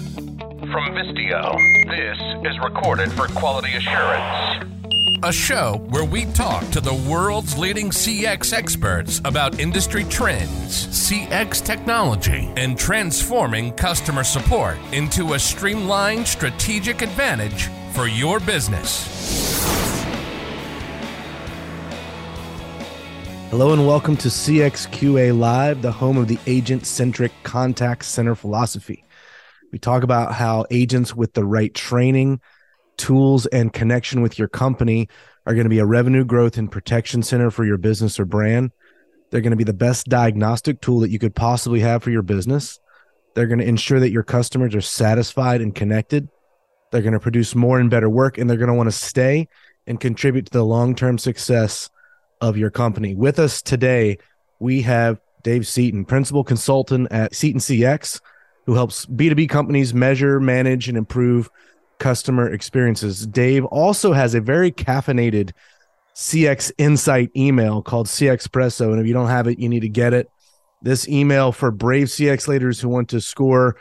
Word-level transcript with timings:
From 0.00 0.94
Vistio, 0.94 1.58
this 1.86 2.50
is 2.50 2.58
recorded 2.60 3.12
for 3.12 3.26
quality 3.28 3.74
assurance. 3.74 4.64
A 5.24 5.30
show 5.30 5.84
where 5.90 6.06
we 6.06 6.24
talk 6.26 6.66
to 6.70 6.80
the 6.80 6.94
world's 6.94 7.58
leading 7.58 7.90
CX 7.90 8.54
experts 8.54 9.20
about 9.26 9.60
industry 9.60 10.04
trends, 10.04 10.86
CX 10.86 11.62
technology, 11.62 12.50
and 12.56 12.78
transforming 12.78 13.72
customer 13.72 14.24
support 14.24 14.78
into 14.92 15.34
a 15.34 15.38
streamlined 15.38 16.26
strategic 16.26 17.02
advantage 17.02 17.68
for 17.92 18.06
your 18.06 18.40
business. 18.40 19.06
Hello 23.50 23.74
and 23.74 23.86
welcome 23.86 24.16
to 24.16 24.28
CXQA 24.28 25.38
Live, 25.38 25.82
the 25.82 25.92
home 25.92 26.16
of 26.16 26.28
the 26.28 26.38
agent 26.46 26.86
centric 26.86 27.32
contact 27.42 28.06
center 28.06 28.34
philosophy. 28.34 29.04
We 29.72 29.78
talk 29.78 30.02
about 30.02 30.34
how 30.34 30.66
agents 30.70 31.14
with 31.14 31.32
the 31.32 31.44
right 31.44 31.72
training, 31.74 32.40
tools, 32.96 33.46
and 33.46 33.72
connection 33.72 34.22
with 34.22 34.38
your 34.38 34.48
company 34.48 35.08
are 35.46 35.54
going 35.54 35.64
to 35.64 35.70
be 35.70 35.78
a 35.78 35.86
revenue 35.86 36.24
growth 36.24 36.58
and 36.58 36.70
protection 36.70 37.22
center 37.22 37.50
for 37.50 37.64
your 37.64 37.78
business 37.78 38.18
or 38.18 38.24
brand. 38.24 38.72
They're 39.30 39.40
going 39.40 39.52
to 39.52 39.56
be 39.56 39.64
the 39.64 39.72
best 39.72 40.06
diagnostic 40.06 40.80
tool 40.80 41.00
that 41.00 41.10
you 41.10 41.18
could 41.18 41.34
possibly 41.34 41.80
have 41.80 42.02
for 42.02 42.10
your 42.10 42.22
business. 42.22 42.78
They're 43.34 43.46
going 43.46 43.60
to 43.60 43.68
ensure 43.68 44.00
that 44.00 44.10
your 44.10 44.24
customers 44.24 44.74
are 44.74 44.80
satisfied 44.80 45.60
and 45.60 45.74
connected. 45.74 46.28
They're 46.90 47.02
going 47.02 47.12
to 47.12 47.20
produce 47.20 47.54
more 47.54 47.78
and 47.78 47.88
better 47.88 48.10
work, 48.10 48.38
and 48.38 48.50
they're 48.50 48.56
going 48.56 48.68
to 48.68 48.74
want 48.74 48.88
to 48.88 48.96
stay 48.96 49.48
and 49.86 50.00
contribute 50.00 50.46
to 50.46 50.52
the 50.52 50.64
long 50.64 50.96
term 50.96 51.16
success 51.16 51.88
of 52.40 52.56
your 52.56 52.70
company. 52.70 53.14
With 53.14 53.38
us 53.38 53.62
today, 53.62 54.18
we 54.58 54.82
have 54.82 55.20
Dave 55.42 55.66
Seaton, 55.66 56.04
principal 56.04 56.42
consultant 56.42 57.08
at 57.10 57.34
Seaton 57.34 57.60
CX, 57.60 58.20
who 58.66 58.74
helps 58.74 59.06
B2B 59.06 59.48
companies 59.48 59.94
measure, 59.94 60.40
manage, 60.40 60.88
and 60.88 60.96
improve 60.96 61.50
customer 61.98 62.52
experiences. 62.52 63.26
Dave 63.26 63.64
also 63.66 64.12
has 64.12 64.34
a 64.34 64.40
very 64.40 64.72
caffeinated 64.72 65.52
CX 66.14 66.72
Insight 66.78 67.30
email 67.36 67.82
called 67.82 68.06
CXpresso. 68.06 68.90
And 68.90 69.00
if 69.00 69.06
you 69.06 69.12
don't 69.12 69.28
have 69.28 69.46
it, 69.46 69.58
you 69.58 69.68
need 69.68 69.80
to 69.80 69.88
get 69.88 70.12
it. 70.12 70.28
This 70.82 71.08
email 71.08 71.52
for 71.52 71.70
brave 71.70 72.08
CX 72.08 72.48
leaders 72.48 72.80
who 72.80 72.88
want 72.88 73.10
to 73.10 73.20
score 73.20 73.76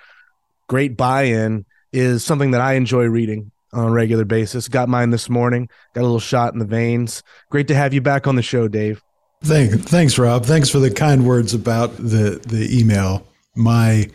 great 0.68 0.96
buy 0.96 1.24
in 1.24 1.66
is 1.92 2.24
something 2.24 2.52
that 2.52 2.62
I 2.62 2.74
enjoy 2.74 3.06
reading 3.06 3.52
on 3.74 3.86
a 3.86 3.92
regular 3.92 4.26
basis. 4.26 4.68
Got 4.68 4.90
mine 4.90 5.10
this 5.10 5.30
morning, 5.30 5.70
got 5.94 6.02
a 6.02 6.04
little 6.04 6.20
shot 6.20 6.54
in 6.54 6.60
the 6.60 6.66
veins. 6.66 7.24
Great 7.50 7.68
to 7.70 7.76
have 7.76 7.94
you 7.94 8.02
back 8.02 8.28
on 8.28 8.36
the 8.36 8.42
show, 8.42 8.68
Dave. 8.68 9.02
Thank, 9.44 9.72
thanks, 9.82 10.20
Rob. 10.20 10.46
Thanks 10.46 10.70
for 10.70 10.80
the 10.80 10.92
kind 10.92 11.26
words 11.26 11.54
about 11.54 11.96
the, 11.96 12.42
the 12.46 12.68
email. 12.78 13.26
My 13.56 14.10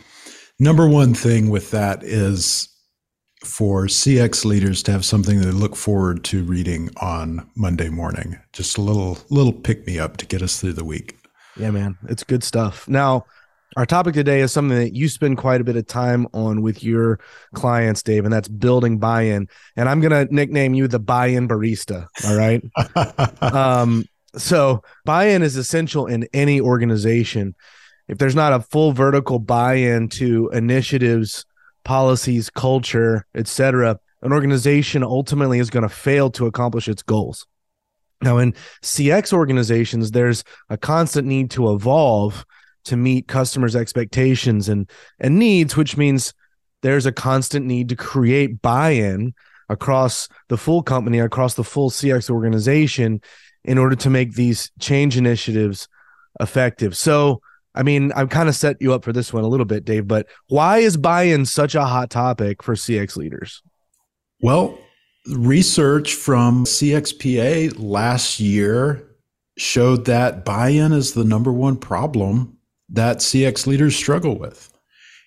number 0.59 0.87
one 0.87 1.13
thing 1.13 1.49
with 1.49 1.71
that 1.71 2.03
is 2.03 2.69
for 3.43 3.85
CX 3.85 4.45
leaders 4.45 4.81
to 4.83 4.91
have 4.91 5.05
something 5.05 5.39
they 5.39 5.51
look 5.51 5.75
forward 5.75 6.23
to 6.25 6.43
reading 6.43 6.89
on 6.97 7.47
Monday 7.55 7.89
morning. 7.89 8.39
Just 8.53 8.77
a 8.77 8.81
little 8.81 9.19
little 9.29 9.53
pick 9.53 9.85
me 9.85 9.99
up 9.99 10.17
to 10.17 10.25
get 10.25 10.41
us 10.41 10.59
through 10.59 10.73
the 10.73 10.85
week. 10.85 11.17
Yeah, 11.57 11.71
man, 11.71 11.97
it's 12.09 12.23
good 12.23 12.43
stuff. 12.43 12.87
Now, 12.87 13.25
our 13.77 13.85
topic 13.85 14.13
today 14.13 14.41
is 14.41 14.51
something 14.51 14.77
that 14.77 14.95
you 14.95 15.09
spend 15.09 15.37
quite 15.37 15.61
a 15.61 15.63
bit 15.63 15.75
of 15.75 15.85
time 15.85 16.27
on 16.33 16.61
with 16.61 16.83
your 16.83 17.19
clients, 17.53 18.01
Dave, 18.03 18.23
and 18.23 18.33
that's 18.33 18.47
building 18.47 18.97
buy-in. 18.97 19.47
And 19.75 19.89
I'm 19.89 20.01
gonna 20.01 20.25
nickname 20.31 20.73
you 20.73 20.87
the 20.87 20.99
buy-in 20.99 21.47
barista. 21.47 22.07
All 22.25 22.35
right. 22.35 22.63
um, 23.53 24.05
so 24.37 24.83
buy-in 25.05 25.43
is 25.43 25.55
essential 25.55 26.07
in 26.07 26.27
any 26.33 26.59
organization. 26.59 27.55
If 28.07 28.17
there's 28.17 28.35
not 28.35 28.53
a 28.53 28.59
full 28.59 28.91
vertical 28.91 29.39
buy-in 29.39 30.09
to 30.09 30.49
initiatives 30.53 31.45
policies, 31.83 32.49
culture, 32.49 33.25
etc., 33.35 33.99
an 34.21 34.33
organization 34.33 35.03
ultimately 35.03 35.59
is 35.59 35.69
going 35.69 35.83
to 35.83 35.89
fail 35.89 36.29
to 36.31 36.47
accomplish 36.47 36.87
its 36.87 37.03
goals. 37.03 37.45
Now, 38.21 38.37
in 38.37 38.53
CX 38.81 39.33
organizations, 39.33 40.11
there's 40.11 40.43
a 40.69 40.77
constant 40.77 41.27
need 41.27 41.51
to 41.51 41.71
evolve 41.73 42.45
to 42.85 42.97
meet 42.97 43.27
customers' 43.27 43.75
expectations 43.75 44.69
and, 44.69 44.89
and 45.19 45.37
needs, 45.37 45.75
which 45.75 45.97
means 45.97 46.33
there's 46.81 47.05
a 47.05 47.11
constant 47.11 47.65
need 47.65 47.89
to 47.89 47.95
create 47.95 48.61
buy 48.61 48.91
in 48.91 49.33
across 49.69 50.27
the 50.49 50.57
full 50.57 50.83
company, 50.83 51.19
across 51.19 51.55
the 51.55 51.63
full 51.63 51.89
CX 51.89 52.29
organization 52.29 53.21
in 53.63 53.77
order 53.77 53.95
to 53.95 54.09
make 54.09 54.33
these 54.33 54.71
change 54.79 55.17
initiatives 55.17 55.87
effective. 56.39 56.95
So, 56.95 57.41
I 57.75 57.83
mean, 57.83 58.11
I've 58.13 58.29
kind 58.29 58.49
of 58.49 58.55
set 58.55 58.81
you 58.81 58.93
up 58.93 59.03
for 59.03 59.13
this 59.13 59.33
one 59.33 59.43
a 59.43 59.47
little 59.47 59.65
bit, 59.65 59.85
Dave, 59.85 60.07
but 60.07 60.27
why 60.47 60.79
is 60.79 60.97
buy 60.97 61.23
in 61.23 61.45
such 61.45 61.75
a 61.75 61.85
hot 61.85 62.09
topic 62.09 62.63
for 62.63 62.73
CX 62.75 63.17
leaders? 63.17 63.61
Well, 64.41 64.77
research 65.27 66.13
from 66.15 66.65
CXPA 66.65 67.75
last 67.77 68.39
year 68.39 69.07
showed 69.57 70.05
that 70.05 70.45
buy 70.45 70.69
in 70.69 70.91
is 70.91 71.13
the 71.13 71.23
number 71.23 71.51
one 71.51 71.77
problem 71.77 72.57
that 72.89 73.17
CX 73.17 73.67
leaders 73.67 73.95
struggle 73.95 74.37
with. 74.37 74.71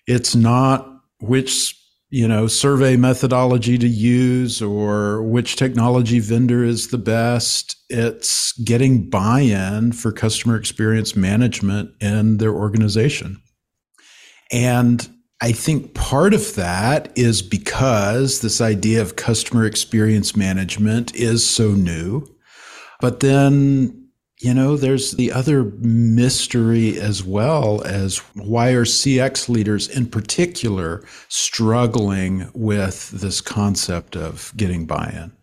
It's 0.07 0.35
not 0.35 0.87
which 1.19 1.78
you 2.09 2.27
know 2.27 2.47
survey 2.47 2.95
methodology 2.95 3.77
to 3.77 3.87
use 3.87 4.61
or 4.61 5.21
which 5.23 5.55
technology 5.55 6.19
vendor 6.19 6.63
is 6.63 6.87
the 6.89 6.97
best. 6.97 7.75
It's 7.89 8.53
getting 8.53 9.09
buy-in 9.09 9.93
for 9.93 10.11
customer 10.11 10.55
experience 10.55 11.15
management 11.15 11.91
in 12.01 12.37
their 12.37 12.53
organization. 12.53 13.41
And 14.51 15.07
i 15.41 15.53
think 15.53 15.93
part 15.93 16.33
of 16.33 16.55
that 16.55 17.17
is 17.17 17.41
because 17.41 18.41
this 18.41 18.59
idea 18.59 19.01
of 19.01 19.15
customer 19.15 19.65
experience 19.65 20.35
management 20.35 21.15
is 21.15 21.47
so 21.47 21.71
new. 21.71 22.27
But 22.99 23.21
then 23.21 23.98
you 24.39 24.53
know, 24.53 24.77
there's 24.77 25.11
the 25.11 25.33
other 25.33 25.65
mystery 25.65 26.97
as 26.97 27.23
well 27.23 27.83
as 27.83 28.19
why 28.35 28.69
are 28.69 28.85
CX 28.85 29.49
leaders 29.49 29.89
in 29.89 30.05
particular 30.05 31.03
struggling 31.27 32.49
with 32.53 33.11
this 33.11 33.41
concept 33.41 34.15
of 34.15 34.53
getting 34.55 34.85
buy 34.85 35.11
in? 35.13 35.33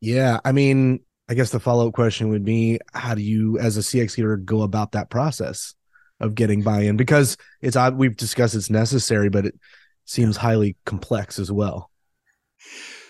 Yeah. 0.00 0.40
I 0.46 0.52
mean, 0.52 1.00
I 1.28 1.34
guess 1.34 1.50
the 1.50 1.60
follow 1.60 1.88
up 1.88 1.94
question 1.94 2.30
would 2.30 2.44
be 2.44 2.80
how 2.94 3.14
do 3.14 3.22
you, 3.22 3.58
as 3.58 3.76
a 3.76 3.80
CX 3.80 4.16
leader, 4.16 4.38
go 4.38 4.62
about 4.62 4.92
that 4.92 5.10
process 5.10 5.74
of 6.20 6.34
getting 6.34 6.62
buy 6.62 6.82
in? 6.82 6.96
Because 6.96 7.36
it's, 7.60 7.76
we've 7.92 8.16
discussed 8.16 8.54
it's 8.54 8.70
necessary, 8.70 9.28
but 9.28 9.44
it 9.44 9.60
seems 10.06 10.38
highly 10.38 10.76
complex 10.86 11.38
as 11.38 11.52
well. 11.52 11.90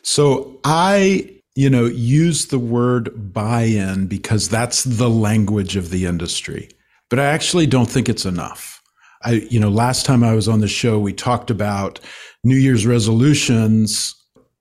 So 0.03 0.59
I 0.65 1.40
you 1.60 1.69
know, 1.69 1.84
use 1.84 2.47
the 2.47 2.59
word 2.59 3.34
buy 3.34 3.65
in 3.65 4.06
because 4.06 4.48
that's 4.48 4.82
the 4.82 5.10
language 5.10 5.76
of 5.76 5.91
the 5.91 6.06
industry. 6.06 6.71
But 7.10 7.19
I 7.19 7.26
actually 7.26 7.66
don't 7.66 7.91
think 7.91 8.09
it's 8.09 8.25
enough. 8.25 8.82
I, 9.25 9.47
you 9.50 9.60
know, 9.60 9.69
last 9.69 10.06
time 10.06 10.25
I 10.25 10.34
was 10.34 10.49
on 10.49 10.60
the 10.60 10.69
show, 10.69 10.99
we 10.99 11.12
talked 11.12 11.50
about 11.50 12.00
New 12.44 12.56
Year's 12.56 12.87
resolutions 12.87 14.15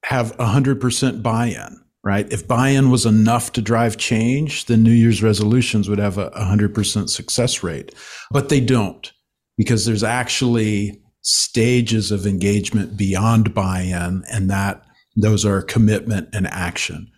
have 0.04 0.36
100% 0.36 1.24
buy 1.24 1.46
in, 1.46 1.82
right? 2.04 2.30
If 2.34 2.46
buy 2.46 2.68
in 2.68 2.92
was 2.92 3.06
enough 3.06 3.54
to 3.54 3.62
drive 3.62 3.96
change, 3.96 4.66
then 4.66 4.84
New 4.84 4.92
Year's 4.92 5.24
resolutions 5.24 5.88
would 5.88 6.00
have 6.00 6.18
a 6.18 6.32
100% 6.32 7.10
success 7.10 7.64
rate. 7.64 7.96
But 8.30 8.50
they 8.50 8.60
don't 8.60 9.10
because 9.58 9.86
there's 9.86 10.04
actually 10.04 11.02
stages 11.22 12.12
of 12.12 12.26
engagement 12.26 12.98
beyond 12.98 13.54
buy 13.54 13.84
in, 13.84 14.26
and 14.30 14.50
that 14.50 14.84
those 15.16 15.46
are 15.46 15.62
commitment 15.62 16.30
and 16.34 16.48
action. 16.48 17.10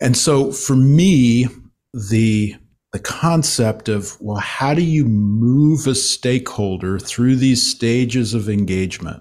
And 0.00 0.16
so 0.16 0.52
for 0.52 0.76
me, 0.76 1.48
the 1.92 2.54
the 2.92 2.98
concept 3.00 3.88
of 3.88 4.16
well 4.20 4.38
how 4.38 4.72
do 4.72 4.82
you 4.82 5.04
move 5.04 5.86
a 5.86 5.94
stakeholder 5.96 6.98
through 6.98 7.34
these 7.34 7.68
stages 7.68 8.34
of 8.34 8.48
engagement 8.48 9.20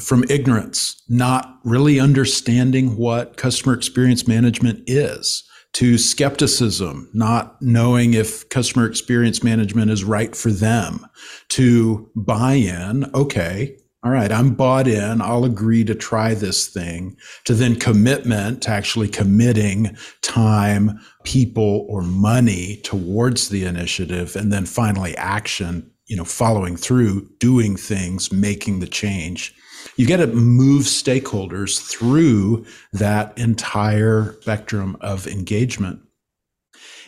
from 0.00 0.24
ignorance 0.30 1.02
not 1.08 1.58
really 1.64 1.98
understanding 1.98 2.96
what 2.96 3.36
customer 3.36 3.74
experience 3.74 4.28
management 4.28 4.82
is 4.86 5.42
to 5.72 5.98
skepticism 5.98 7.10
not 7.12 7.60
knowing 7.60 8.14
if 8.14 8.48
customer 8.50 8.86
experience 8.86 9.42
management 9.42 9.90
is 9.90 10.04
right 10.04 10.36
for 10.36 10.50
them 10.50 11.04
to 11.48 12.08
buy-in 12.14 13.04
okay 13.14 13.76
all 14.04 14.12
right, 14.12 14.30
I'm 14.30 14.54
bought 14.54 14.86
in. 14.86 15.20
I'll 15.20 15.44
agree 15.44 15.82
to 15.84 15.94
try 15.94 16.34
this 16.34 16.68
thing 16.68 17.16
to 17.44 17.54
then 17.54 17.74
commitment 17.74 18.62
to 18.62 18.70
actually 18.70 19.08
committing 19.08 19.96
time, 20.22 21.00
people, 21.24 21.84
or 21.88 22.02
money 22.02 22.80
towards 22.84 23.48
the 23.48 23.64
initiative. 23.64 24.36
And 24.36 24.52
then 24.52 24.66
finally 24.66 25.16
action, 25.16 25.90
you 26.06 26.16
know, 26.16 26.24
following 26.24 26.76
through, 26.76 27.28
doing 27.40 27.76
things, 27.76 28.30
making 28.30 28.78
the 28.78 28.86
change. 28.86 29.52
You 29.96 30.06
got 30.06 30.18
to 30.18 30.28
move 30.28 30.84
stakeholders 30.84 31.80
through 31.80 32.66
that 32.92 33.36
entire 33.36 34.36
spectrum 34.42 34.96
of 35.00 35.26
engagement. 35.26 36.00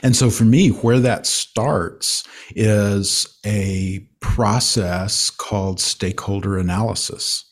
And 0.03 0.17
so 0.17 0.31
for 0.31 0.45
me, 0.45 0.69
where 0.69 1.01
that 1.01 1.27
starts 1.27 2.25
is 2.55 3.39
a 3.45 4.07
process 4.21 5.31
called 5.31 5.81
stakeholder 5.81 6.59
analysis. 6.59 7.45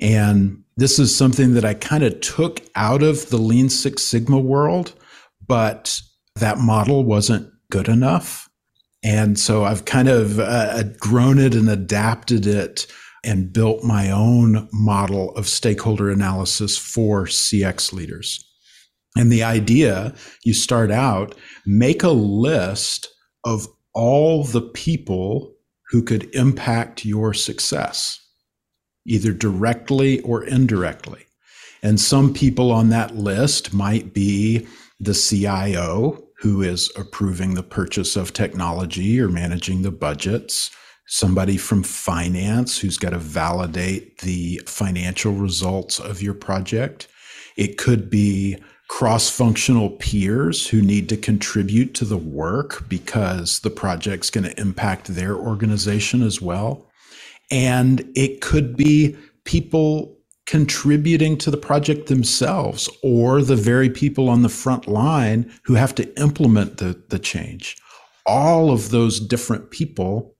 And 0.00 0.62
this 0.76 0.98
is 0.98 1.16
something 1.16 1.54
that 1.54 1.64
I 1.64 1.74
kind 1.74 2.04
of 2.04 2.20
took 2.20 2.60
out 2.76 3.02
of 3.02 3.30
the 3.30 3.38
Lean 3.38 3.68
Six 3.68 4.02
Sigma 4.02 4.38
world, 4.38 4.92
but 5.46 6.00
that 6.36 6.58
model 6.58 7.04
wasn't 7.04 7.50
good 7.70 7.88
enough. 7.88 8.48
And 9.02 9.38
so 9.38 9.64
I've 9.64 9.84
kind 9.84 10.08
of 10.08 10.38
uh, 10.38 10.82
grown 10.98 11.38
it 11.38 11.54
and 11.54 11.68
adapted 11.68 12.46
it 12.46 12.86
and 13.24 13.52
built 13.52 13.82
my 13.82 14.10
own 14.10 14.68
model 14.72 15.34
of 15.34 15.48
stakeholder 15.48 16.10
analysis 16.10 16.78
for 16.78 17.26
CX 17.26 17.92
leaders. 17.92 18.47
And 19.16 19.32
the 19.32 19.42
idea 19.42 20.14
you 20.44 20.54
start 20.54 20.90
out, 20.90 21.34
make 21.66 22.02
a 22.02 22.10
list 22.10 23.08
of 23.44 23.66
all 23.94 24.44
the 24.44 24.62
people 24.62 25.54
who 25.90 26.02
could 26.02 26.32
impact 26.34 27.04
your 27.04 27.32
success, 27.34 28.20
either 29.06 29.32
directly 29.32 30.20
or 30.20 30.44
indirectly. 30.44 31.24
And 31.82 32.00
some 32.00 32.34
people 32.34 32.70
on 32.70 32.90
that 32.90 33.16
list 33.16 33.72
might 33.72 34.12
be 34.12 34.66
the 35.00 35.14
CIO, 35.14 36.24
who 36.38 36.62
is 36.62 36.92
approving 36.96 37.54
the 37.54 37.62
purchase 37.62 38.16
of 38.16 38.32
technology 38.32 39.20
or 39.20 39.28
managing 39.28 39.82
the 39.82 39.90
budgets, 39.90 40.70
somebody 41.06 41.56
from 41.56 41.82
finance 41.82 42.78
who's 42.78 42.98
got 42.98 43.10
to 43.10 43.18
validate 43.18 44.18
the 44.18 44.60
financial 44.66 45.32
results 45.32 45.98
of 45.98 46.20
your 46.20 46.34
project. 46.34 47.08
It 47.56 47.78
could 47.78 48.10
be 48.10 48.58
cross 48.88 49.28
functional 49.28 49.90
peers 49.90 50.66
who 50.66 50.80
need 50.80 51.08
to 51.10 51.16
contribute 51.16 51.94
to 51.94 52.04
the 52.04 52.16
work 52.16 52.88
because 52.88 53.60
the 53.60 53.70
project's 53.70 54.30
going 54.30 54.44
to 54.44 54.60
impact 54.60 55.08
their 55.08 55.36
organization 55.36 56.22
as 56.22 56.40
well. 56.40 56.90
And 57.50 58.10
it 58.16 58.40
could 58.40 58.76
be 58.76 59.16
people 59.44 60.16
contributing 60.46 61.36
to 61.36 61.50
the 61.50 61.58
project 61.58 62.08
themselves 62.08 62.88
or 63.02 63.42
the 63.42 63.56
very 63.56 63.90
people 63.90 64.30
on 64.30 64.40
the 64.42 64.48
front 64.48 64.88
line 64.88 65.52
who 65.64 65.74
have 65.74 65.94
to 65.94 66.20
implement 66.20 66.78
the, 66.78 67.00
the 67.10 67.18
change. 67.18 67.76
All 68.24 68.70
of 68.70 68.88
those 68.88 69.20
different 69.20 69.70
people 69.70 70.34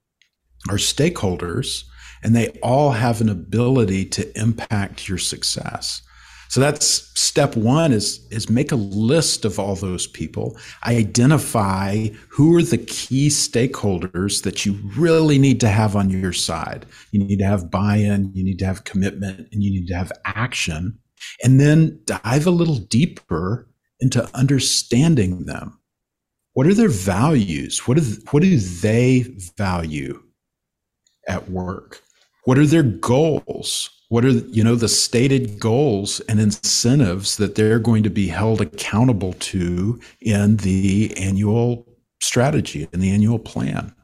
are 0.67 0.77
stakeholders 0.77 1.83
and 2.23 2.35
they 2.35 2.49
all 2.63 2.91
have 2.91 3.21
an 3.21 3.29
ability 3.29 4.05
to 4.05 4.39
impact 4.39 5.07
your 5.07 5.19
success. 5.19 6.01
So 6.49 6.59
that's 6.59 6.85
step 7.19 7.55
one 7.55 7.93
is, 7.93 8.25
is 8.31 8.49
make 8.49 8.71
a 8.71 8.75
list 8.75 9.45
of 9.45 9.59
all 9.59 9.75
those 9.75 10.07
people, 10.07 10.57
identify 10.83 12.07
who 12.27 12.57
are 12.57 12.63
the 12.63 12.79
key 12.79 13.27
stakeholders 13.27 14.41
that 14.43 14.65
you 14.65 14.79
really 14.97 15.37
need 15.37 15.59
to 15.59 15.69
have 15.69 15.95
on 15.95 16.09
your 16.09 16.33
side. 16.33 16.87
You 17.11 17.23
need 17.23 17.37
to 17.37 17.45
have 17.45 17.69
buy-in, 17.69 18.31
you 18.33 18.43
need 18.43 18.57
to 18.59 18.65
have 18.65 18.83
commitment, 18.83 19.47
and 19.51 19.63
you 19.63 19.69
need 19.69 19.87
to 19.89 19.95
have 19.95 20.11
action. 20.25 20.97
And 21.43 21.59
then 21.59 22.01
dive 22.05 22.47
a 22.47 22.51
little 22.51 22.77
deeper 22.77 23.69
into 23.99 24.27
understanding 24.33 25.45
them. 25.45 25.79
What 26.53 26.65
are 26.65 26.73
their 26.73 26.89
values? 26.89 27.87
What, 27.87 27.99
what 28.31 28.41
do 28.41 28.57
they 28.57 29.21
value 29.55 30.23
at 31.27 31.47
work? 31.51 32.01
What 32.45 32.57
are 32.57 32.65
their 32.65 32.81
goals? 32.81 33.91
What 34.09 34.25
are 34.25 34.31
you 34.31 34.63
know 34.63 34.75
the 34.75 34.89
stated 34.89 35.59
goals 35.59 36.19
and 36.21 36.39
incentives 36.39 37.37
that 37.37 37.55
they're 37.55 37.79
going 37.79 38.03
to 38.03 38.09
be 38.09 38.27
held 38.27 38.59
accountable 38.59 39.33
to 39.33 39.99
in 40.19 40.57
the 40.57 41.13
annual 41.15 41.87
strategy 42.19 42.87
in 42.91 42.99
the 42.99 43.11
annual 43.11 43.39
plan? 43.39 43.95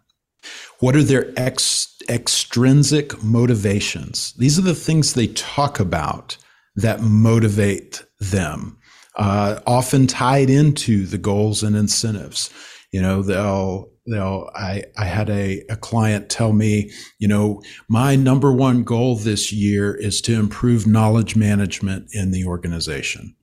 What 0.79 0.95
are 0.95 1.03
their 1.03 1.33
ex, 1.37 1.95
extrinsic 2.07 3.21
motivations? 3.23 4.33
These 4.37 4.59
are 4.59 4.63
the 4.63 4.75
things 4.75 5.13
they 5.13 5.27
talk 5.27 5.79
about 5.79 6.37
that 6.75 7.01
motivate 7.01 8.03
them 8.19 8.77
uh, 9.15 9.59
often 9.65 10.07
tied 10.07 10.49
into 10.49 11.05
the 11.05 11.17
goals 11.17 11.63
and 11.63 11.75
incentives. 11.75 12.51
You 12.91 13.01
know 13.01 13.23
they'll 13.23 13.89
they'll 14.07 14.49
i 14.55 14.83
i 14.97 15.05
had 15.05 15.29
a, 15.29 15.61
a 15.69 15.75
client 15.75 16.29
tell 16.29 16.53
me 16.53 16.91
you 17.19 17.27
know 17.27 17.61
my 17.87 18.15
number 18.15 18.51
one 18.51 18.83
goal 18.83 19.15
this 19.15 19.51
year 19.51 19.95
is 19.95 20.21
to 20.21 20.33
improve 20.33 20.87
knowledge 20.87 21.35
management 21.35 22.07
in 22.13 22.31
the 22.31 22.45
organization. 22.45 23.35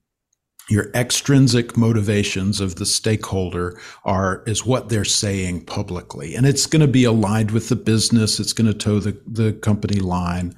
Your 0.71 0.91
extrinsic 0.95 1.77
motivations 1.77 2.61
of 2.61 2.77
the 2.77 2.87
stakeholder 2.87 3.79
are 4.05 4.43
is 4.47 4.65
what 4.65 4.89
they're 4.89 5.05
saying 5.05 5.67
publicly 5.67 6.35
and 6.35 6.47
it's 6.47 6.67
going 6.67 6.81
to 6.81 6.89
be 6.89 7.05
aligned 7.05 7.51
with 7.51 7.69
the 7.69 7.77
business 7.77 8.41
it's 8.41 8.53
going 8.53 8.71
to 8.71 8.79
toe 8.79 9.01
the, 9.01 9.21
the 9.27 9.53
company 9.55 10.01
line. 10.01 10.55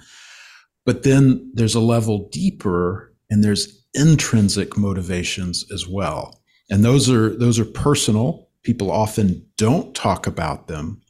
But 0.86 1.02
then 1.02 1.50
there's 1.54 1.74
a 1.74 1.80
level 1.80 2.28
deeper 2.30 3.14
and 3.30 3.42
there's 3.42 3.84
intrinsic 3.94 4.76
motivations 4.76 5.64
as 5.72 5.88
well. 5.88 6.42
And 6.70 6.84
those 6.84 7.10
are 7.10 7.36
those 7.36 7.58
are 7.58 7.64
personal 7.64 8.43
People 8.64 8.90
often 8.90 9.46
don't 9.56 9.94
talk 9.94 10.26
about 10.26 10.66
them, 10.66 11.00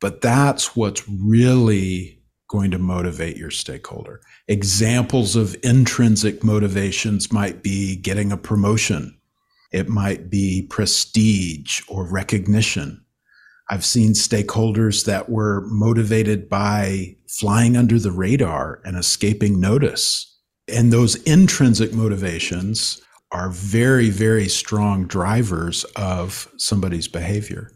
but 0.00 0.20
that's 0.20 0.74
what's 0.74 1.08
really 1.08 2.20
going 2.48 2.70
to 2.70 2.78
motivate 2.78 3.36
your 3.36 3.50
stakeholder. 3.50 4.20
Examples 4.48 5.36
of 5.36 5.56
intrinsic 5.62 6.42
motivations 6.42 7.32
might 7.32 7.62
be 7.62 7.96
getting 7.96 8.32
a 8.32 8.36
promotion. 8.36 9.18
It 9.72 9.88
might 9.88 10.30
be 10.30 10.66
prestige 10.70 11.82
or 11.88 12.10
recognition. 12.10 13.04
I've 13.70 13.84
seen 13.84 14.12
stakeholders 14.12 15.04
that 15.06 15.28
were 15.28 15.62
motivated 15.66 16.48
by 16.48 17.16
flying 17.28 17.76
under 17.76 17.98
the 17.98 18.12
radar 18.12 18.80
and 18.84 18.96
escaping 18.96 19.58
notice. 19.58 20.30
And 20.68 20.92
those 20.92 21.16
intrinsic 21.24 21.92
motivations 21.92 23.00
are 23.34 23.50
very, 23.50 24.10
very 24.10 24.46
strong 24.46 25.06
drivers 25.06 25.82
of 25.96 26.48
somebody's 26.56 27.08
behavior. 27.08 27.72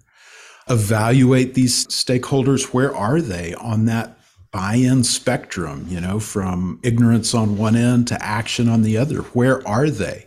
Evaluate 0.70 1.55
these 1.55 1.84
stakeholders. 1.88 2.72
Where 2.72 2.94
are 2.94 3.20
they 3.20 3.55
on 3.55 3.87
that 3.87 4.20
buy 4.52 4.76
in 4.76 5.02
spectrum, 5.02 5.84
you 5.88 6.00
know, 6.00 6.20
from 6.20 6.78
ignorance 6.84 7.34
on 7.34 7.58
one 7.58 7.75
end 7.75 8.06
to 8.06 8.25
action 8.25 8.69
on 8.69 8.82
the 8.82 8.96
other? 8.96 9.19
Where 9.34 9.66
are 9.66 9.90
they? 9.90 10.26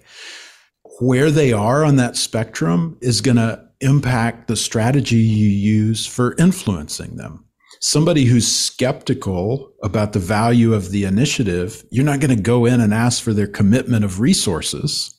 Where 1.00 1.32
they 1.32 1.54
are 1.54 1.86
on 1.86 1.96
that 1.96 2.18
spectrum 2.18 2.98
is 3.02 3.22
going 3.22 3.38
to 3.38 3.66
impact 3.80 4.50
the 4.50 4.58
strategy 4.58 5.16
you 5.16 5.48
use 5.48 6.06
for 6.06 6.36
influencing 6.38 7.16
them. 7.16 7.46
Somebody 7.80 8.26
who's 8.26 8.54
skeptical 8.54 9.74
about 9.82 10.12
the 10.12 10.20
value 10.20 10.74
of 10.74 10.92
the 10.92 11.06
initiative, 11.06 11.84
you're 11.90 12.06
not 12.06 12.20
going 12.20 12.36
to 12.36 12.44
go 12.44 12.66
in 12.66 12.82
and 12.82 12.94
ask 12.94 13.24
for 13.24 13.34
their 13.34 13.48
commitment 13.48 14.04
of 14.04 14.20
resources 14.20 15.18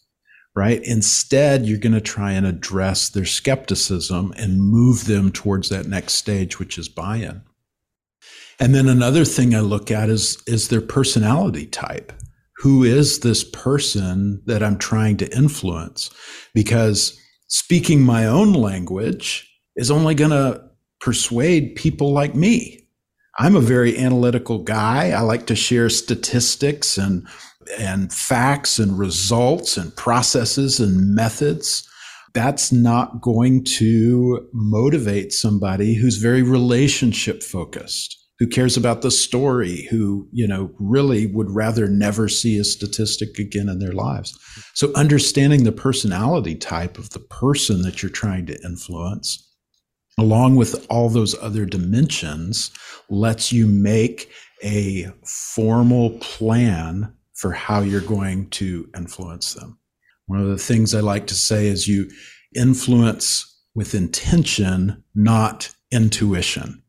right? 0.55 0.83
Instead, 0.85 1.67
you're 1.67 1.79
going 1.79 1.95
to 1.95 2.01
try 2.01 2.33
and 2.33 2.47
address 2.47 3.09
their 3.09 3.25
skepticism 3.25 4.33
and 4.37 4.63
move 4.63 5.07
them 5.07 5.33
towards 5.33 5.69
that 5.71 5.87
next 5.87 6.15
stage, 6.15 6.59
which 6.59 6.79
is 6.79 6.89
buy 6.89 7.17
in. 7.17 7.43
And 8.61 8.75
then 8.75 8.89
another 8.89 9.25
thing 9.25 9.55
I 9.55 9.61
look 9.61 9.91
at 9.91 10.09
is, 10.09 10.43
is 10.47 10.69
their 10.69 10.83
personality 10.83 11.67
type. 11.67 12.13
Who 12.59 12.85
is 12.85 13.21
this 13.21 13.43
person 13.43 14.43
that 14.47 14.63
I'm 14.63 14.79
trying 14.79 15.17
to 15.17 15.37
influence? 15.37 16.11
Because 16.55 17.19
speaking 17.49 18.03
my 18.03 18.27
own 18.27 18.53
language 18.53 19.51
is 19.75 19.91
only 19.91 20.15
going 20.15 20.31
to 20.31 20.63
persuade 21.01 21.75
people 21.75 22.13
like 22.13 22.35
me. 22.35 22.87
I'm 23.39 23.57
a 23.57 23.61
very 23.61 23.99
analytical 23.99 24.59
guy. 24.59 25.11
I 25.11 25.21
like 25.21 25.47
to 25.47 25.57
share 25.57 25.89
statistics 25.89 26.99
and 26.99 27.27
and 27.79 28.13
facts 28.13 28.79
and 28.79 28.99
results 28.99 29.77
and 29.77 29.95
processes 29.97 30.81
and 30.81 31.15
methods, 31.15 31.89
that's 32.35 32.73
not 32.73 33.21
going 33.21 33.65
to 33.65 34.49
motivate 34.53 35.33
somebody 35.33 35.95
who's 35.95 36.17
very 36.17 36.43
relationship 36.43 37.43
focused 37.43 38.19
who 38.39 38.49
cares 38.49 38.77
about 38.77 39.03
the 39.03 39.11
story 39.13 39.83
who 39.83 40.27
you 40.33 40.49
know 40.49 40.69
really 40.81 41.27
would 41.27 41.49
rather 41.51 41.87
never 41.87 42.29
see 42.29 42.59
a 42.59 42.65
statistic 42.65 43.39
again 43.39 43.69
in 43.69 43.79
their 43.79 43.93
lives. 43.93 44.37
So 44.75 44.91
understanding 44.97 45.63
the 45.63 45.71
personality 45.71 46.57
type 46.57 46.99
of 46.99 47.11
the 47.11 47.21
person 47.21 47.83
that 47.83 48.03
you're 48.03 48.11
trying 48.11 48.47
to 48.47 48.61
influence 48.65 49.49
along 50.19 50.57
with 50.57 50.87
all 50.91 51.09
those 51.09 51.41
other 51.41 51.65
dimensions 51.65 52.73
lets 53.09 53.53
you 53.53 53.67
make 53.67 54.29
a 54.63 55.07
formal 55.25 56.11
plan 56.19 57.15
for 57.43 57.51
how 57.51 57.81
you're 57.81 58.01
going 58.01 58.49
to 58.51 58.89
influence 58.97 59.55
them. 59.55 59.77
One 60.27 60.39
of 60.39 60.47
the 60.47 60.59
things 60.59 60.95
I 60.95 61.01
like 61.01 61.27
to 61.27 61.35
say 61.35 61.67
is 61.67 61.89
you 61.89 62.09
influence 62.55 63.61
with 63.75 63.97
intention, 63.97 65.03
not 65.13 65.75
intuition. 65.91 66.85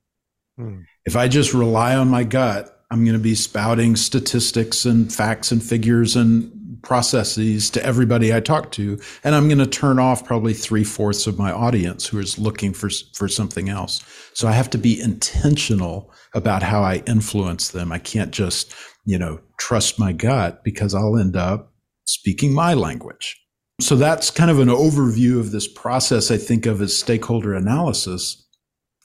Hmm. 0.56 0.82
If 1.06 1.16
I 1.16 1.28
just 1.28 1.56
rely 1.56 1.96
on 1.96 2.08
my 2.08 2.24
gut, 2.24 2.84
I'm 2.92 3.04
going 3.04 3.18
to 3.18 3.24
be 3.24 3.34
spouting 3.34 3.96
statistics 3.96 4.86
and 4.86 5.12
facts 5.12 5.52
and 5.52 5.64
figures 5.64 6.16
and 6.16 6.52
processes 6.84 7.70
to 7.72 7.84
everybody 7.84 8.34
I 8.34 8.40
talk 8.40 8.72
to, 8.74 9.00
and 9.24 9.34
I'm 9.34 9.48
going 9.48 9.58
to 9.58 9.66
turn 9.66 9.98
off 9.98 10.26
probably 10.26 10.54
three 10.54 10.84
fourths 10.84 11.26
of 11.26 11.40
my 11.40 11.52
audience 11.52 12.06
who 12.06 12.20
is 12.20 12.38
looking 12.38 12.74
for 12.74 12.90
for 13.14 13.28
something 13.28 13.70
else. 13.70 14.02
So 14.34 14.48
I 14.48 14.52
have 14.52 14.70
to 14.72 14.78
be 14.78 15.02
intentional 15.02 16.14
about 16.36 16.62
how 16.62 16.84
I 16.84 17.04
influence 17.08 17.70
them. 17.70 17.92
I 17.92 18.00
can't 18.00 18.32
just 18.32 18.76
you 19.06 19.18
know 19.18 19.40
trust 19.58 19.98
my 19.98 20.12
gut 20.14 20.64
because 20.64 20.94
I'll 20.94 21.18
end 21.18 21.36
up 21.36 21.74
speaking 22.06 22.54
my 22.54 22.74
language. 22.74 23.40
So 23.82 23.96
that's 23.96 24.30
kind 24.30 24.52
of 24.52 24.60
an 24.60 24.68
overview 24.68 25.40
of 25.40 25.52
this 25.52 25.68
process 25.68 26.30
I 26.30 26.38
think 26.38 26.66
of 26.66 26.82
as 26.82 26.96
stakeholder 26.96 27.54
analysis. 27.54 28.40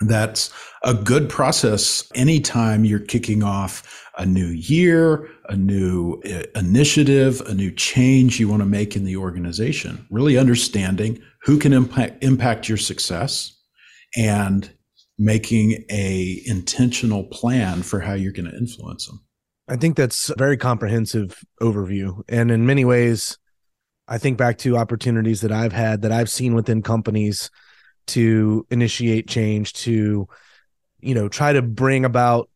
That's 0.00 0.52
a 0.84 0.94
good 0.94 1.28
process 1.28 2.08
anytime 2.14 2.84
you're 2.84 3.00
kicking 3.00 3.42
off 3.42 4.07
a 4.18 4.26
new 4.26 4.48
year, 4.48 5.28
a 5.48 5.56
new 5.56 6.20
uh, 6.24 6.42
initiative, 6.58 7.40
a 7.42 7.54
new 7.54 7.70
change 7.70 8.38
you 8.38 8.48
want 8.48 8.60
to 8.60 8.66
make 8.66 8.96
in 8.96 9.04
the 9.04 9.16
organization. 9.16 10.04
Really 10.10 10.36
understanding 10.36 11.22
who 11.42 11.58
can 11.58 11.72
impact, 11.72 12.22
impact 12.22 12.68
your 12.68 12.78
success 12.78 13.56
and 14.16 14.70
making 15.18 15.84
a 15.90 16.42
intentional 16.46 17.24
plan 17.24 17.82
for 17.82 18.00
how 18.00 18.14
you're 18.14 18.32
going 18.32 18.50
to 18.50 18.56
influence 18.56 19.06
them. 19.06 19.24
I 19.68 19.76
think 19.76 19.96
that's 19.96 20.30
a 20.30 20.34
very 20.36 20.56
comprehensive 20.56 21.44
overview. 21.60 22.22
And 22.28 22.50
in 22.50 22.66
many 22.66 22.84
ways, 22.84 23.38
I 24.08 24.18
think 24.18 24.38
back 24.38 24.58
to 24.58 24.76
opportunities 24.76 25.42
that 25.42 25.52
I've 25.52 25.72
had 25.72 26.02
that 26.02 26.12
I've 26.12 26.30
seen 26.30 26.54
within 26.54 26.82
companies 26.82 27.50
to 28.08 28.66
initiate 28.70 29.28
change, 29.28 29.74
to, 29.74 30.26
you 31.00 31.14
know, 31.14 31.28
try 31.28 31.52
to 31.52 31.60
bring 31.60 32.04
about 32.04 32.48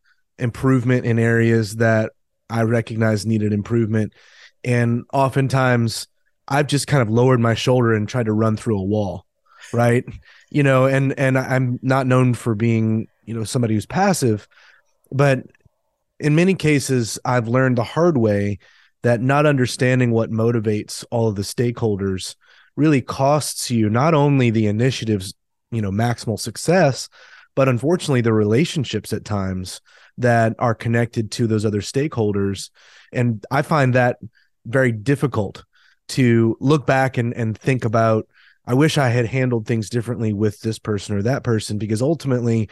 improvement 0.43 1.07
in 1.07 1.19
areas 1.19 1.77
that 1.77 2.13
I 2.51 2.63
recognize 2.63 3.25
needed 3.25 3.53
improvement. 3.53 4.13
And 4.65 5.05
oftentimes 5.13 6.09
I've 6.49 6.67
just 6.67 6.87
kind 6.87 7.03
of 7.03 7.09
lowered 7.09 7.41
my 7.41 7.55
shoulder 7.55 7.95
and 7.95 8.09
tried 8.09 8.27
to 8.27 8.33
run 8.33 8.57
through 8.57 8.79
a 8.79 8.85
wall. 8.85 9.25
Right. 9.73 10.05
You 10.51 10.63
know, 10.63 10.87
and 10.87 11.19
and 11.19 11.39
I'm 11.39 11.79
not 11.83 12.07
known 12.07 12.35
for 12.35 12.55
being, 12.55 13.07
you 13.25 13.33
know, 13.33 13.45
somebody 13.45 13.75
who's 13.75 13.87
passive, 13.87 14.49
but 15.11 15.45
in 16.19 16.35
many 16.35 16.55
cases 16.55 17.19
I've 17.25 17.49
learned 17.49 17.79
the 17.79 17.85
hard 17.85 18.19
way 18.19 18.59
that 19.03 19.21
not 19.21 19.47
understanding 19.47 20.11
what 20.11 20.31
motivates 20.31 21.05
all 21.11 21.29
of 21.29 21.37
the 21.37 21.43
stakeholders 21.43 22.35
really 22.77 23.01
costs 23.01 23.71
you 23.71 23.89
not 23.89 24.15
only 24.15 24.51
the 24.51 24.67
initiative's 24.67 25.35
you 25.71 25.83
know 25.83 25.91
maximal 25.91 26.39
success 26.39 27.09
but 27.55 27.69
unfortunately 27.69 28.21
the 28.21 28.33
relationships 28.33 29.13
at 29.13 29.25
times 29.25 29.81
that 30.19 30.55
are 30.59 30.75
connected 30.75 31.31
to 31.31 31.47
those 31.47 31.65
other 31.65 31.81
stakeholders 31.81 32.71
and 33.13 33.45
i 33.51 33.63
find 33.63 33.95
that 33.95 34.19
very 34.67 34.93
difficult 34.93 35.65
to 36.09 36.57
look 36.61 36.87
back 36.87 37.19
and, 37.19 37.35
and 37.35 37.57
think 37.57 37.85
about 37.85 38.27
i 38.67 38.75
wish 38.75 38.99
i 38.99 39.09
had 39.09 39.27
handled 39.27 39.67
things 39.67 39.91
differently 39.91 40.33
with 40.33 40.61
this 40.61 40.79
person 40.79 41.17
or 41.17 41.23
that 41.23 41.45
person 41.45 41.79
because 41.79 42.03
ultimately 42.03 42.69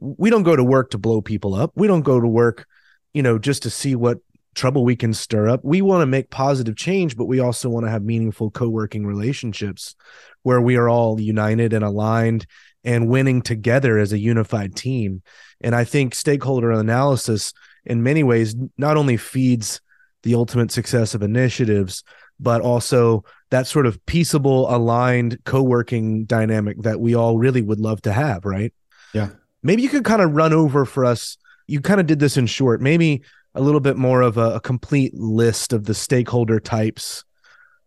we 0.00 0.30
don't 0.30 0.42
go 0.42 0.56
to 0.56 0.64
work 0.64 0.90
to 0.90 0.98
blow 0.98 1.20
people 1.20 1.54
up 1.54 1.72
we 1.74 1.86
don't 1.86 2.02
go 2.02 2.20
to 2.20 2.28
work 2.28 2.66
you 3.14 3.22
know 3.22 3.38
just 3.38 3.62
to 3.62 3.70
see 3.70 3.94
what 3.94 4.18
trouble 4.54 4.84
we 4.84 4.96
can 4.96 5.14
stir 5.14 5.48
up. 5.48 5.64
We 5.64 5.82
want 5.82 6.02
to 6.02 6.06
make 6.06 6.30
positive 6.30 6.76
change, 6.76 7.16
but 7.16 7.24
we 7.24 7.40
also 7.40 7.68
want 7.68 7.86
to 7.86 7.90
have 7.90 8.02
meaningful 8.02 8.50
co-working 8.50 9.06
relationships 9.06 9.94
where 10.42 10.60
we 10.60 10.76
are 10.76 10.88
all 10.88 11.20
united 11.20 11.72
and 11.72 11.84
aligned 11.84 12.46
and 12.84 13.08
winning 13.08 13.42
together 13.42 13.98
as 13.98 14.12
a 14.12 14.18
unified 14.18 14.74
team. 14.74 15.22
And 15.60 15.74
I 15.74 15.84
think 15.84 16.14
stakeholder 16.14 16.72
analysis 16.72 17.52
in 17.84 18.02
many 18.02 18.22
ways 18.22 18.54
not 18.76 18.96
only 18.96 19.16
feeds 19.16 19.80
the 20.22 20.34
ultimate 20.34 20.70
success 20.70 21.14
of 21.14 21.22
initiatives, 21.22 22.04
but 22.38 22.60
also 22.60 23.24
that 23.50 23.66
sort 23.66 23.86
of 23.86 24.04
peaceable, 24.06 24.74
aligned 24.74 25.38
co-working 25.44 26.24
dynamic 26.24 26.80
that 26.82 27.00
we 27.00 27.14
all 27.14 27.38
really 27.38 27.62
would 27.62 27.80
love 27.80 28.02
to 28.02 28.12
have, 28.12 28.44
right? 28.44 28.72
Yeah. 29.12 29.30
Maybe 29.62 29.82
you 29.82 29.88
could 29.88 30.04
kind 30.04 30.22
of 30.22 30.32
run 30.32 30.52
over 30.52 30.84
for 30.84 31.04
us. 31.04 31.36
You 31.66 31.80
kind 31.80 32.00
of 32.00 32.06
did 32.06 32.18
this 32.18 32.36
in 32.36 32.46
short. 32.46 32.80
Maybe 32.80 33.22
a 33.54 33.60
little 33.60 33.80
bit 33.80 33.96
more 33.96 34.22
of 34.22 34.38
a, 34.38 34.56
a 34.56 34.60
complete 34.60 35.14
list 35.14 35.72
of 35.72 35.84
the 35.84 35.94
stakeholder 35.94 36.58
types, 36.58 37.24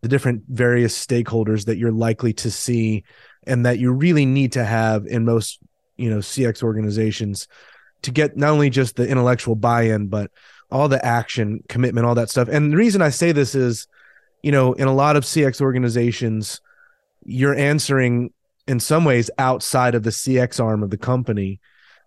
the 0.02 0.08
different 0.08 0.44
various 0.48 1.06
stakeholders 1.06 1.66
that 1.66 1.78
you're 1.78 1.92
likely 1.92 2.32
to 2.34 2.52
see 2.52 3.04
and 3.48 3.66
that 3.66 3.80
you 3.80 3.92
really 3.92 4.26
need 4.26 4.54
to 4.54 4.64
have 4.64 5.06
in 5.06 5.26
most, 5.26 5.60
you 5.98 6.10
know, 6.10 6.18
CX 6.20 6.64
organizations 6.64 7.48
to 8.04 8.12
get 8.12 8.38
not 8.38 8.52
only 8.52 8.70
just 8.70 8.96
the 8.96 9.08
intellectual 9.08 9.56
buy-in, 9.56 10.08
but 10.08 10.32
all 10.72 10.88
the 10.88 11.04
action, 11.06 11.64
commitment, 11.70 12.06
all 12.06 12.16
that 12.16 12.30
stuff. 12.30 12.48
And 12.50 12.72
the 12.72 12.78
reason 12.78 13.02
I 13.02 13.10
say 13.10 13.32
this 13.32 13.56
is, 13.56 13.88
you 14.44 14.52
know, 14.52 14.74
in 14.74 14.88
a 14.88 14.94
lot 14.94 15.16
of 15.16 15.24
CX 15.24 15.62
organizations, 15.62 16.62
you're 17.24 17.56
answering 17.56 18.32
in 18.68 18.80
some 18.80 19.06
ways 19.06 19.30
outside 19.38 19.96
of 19.96 20.04
the 20.04 20.10
CX 20.10 20.64
arm 20.64 20.84
of 20.84 20.90
the 20.90 20.98
company 20.98 21.60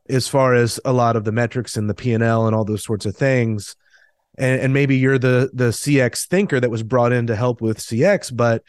as 0.08 0.26
far 0.26 0.54
as 0.54 0.80
a 0.84 0.92
lot 0.92 1.16
of 1.16 1.24
the 1.24 1.32
metrics 1.32 1.76
and 1.76 1.88
the 1.88 1.94
P&L 1.94 2.46
and 2.46 2.54
all 2.54 2.64
those 2.64 2.84
sorts 2.84 3.06
of 3.06 3.16
things. 3.16 3.76
And, 4.36 4.60
and 4.60 4.72
maybe 4.72 4.96
you're 4.96 5.18
the 5.18 5.50
the 5.52 5.70
CX 5.70 6.26
thinker 6.26 6.60
that 6.60 6.70
was 6.70 6.82
brought 6.82 7.12
in 7.12 7.26
to 7.26 7.36
help 7.36 7.60
with 7.60 7.78
CX, 7.78 8.34
but 8.34 8.62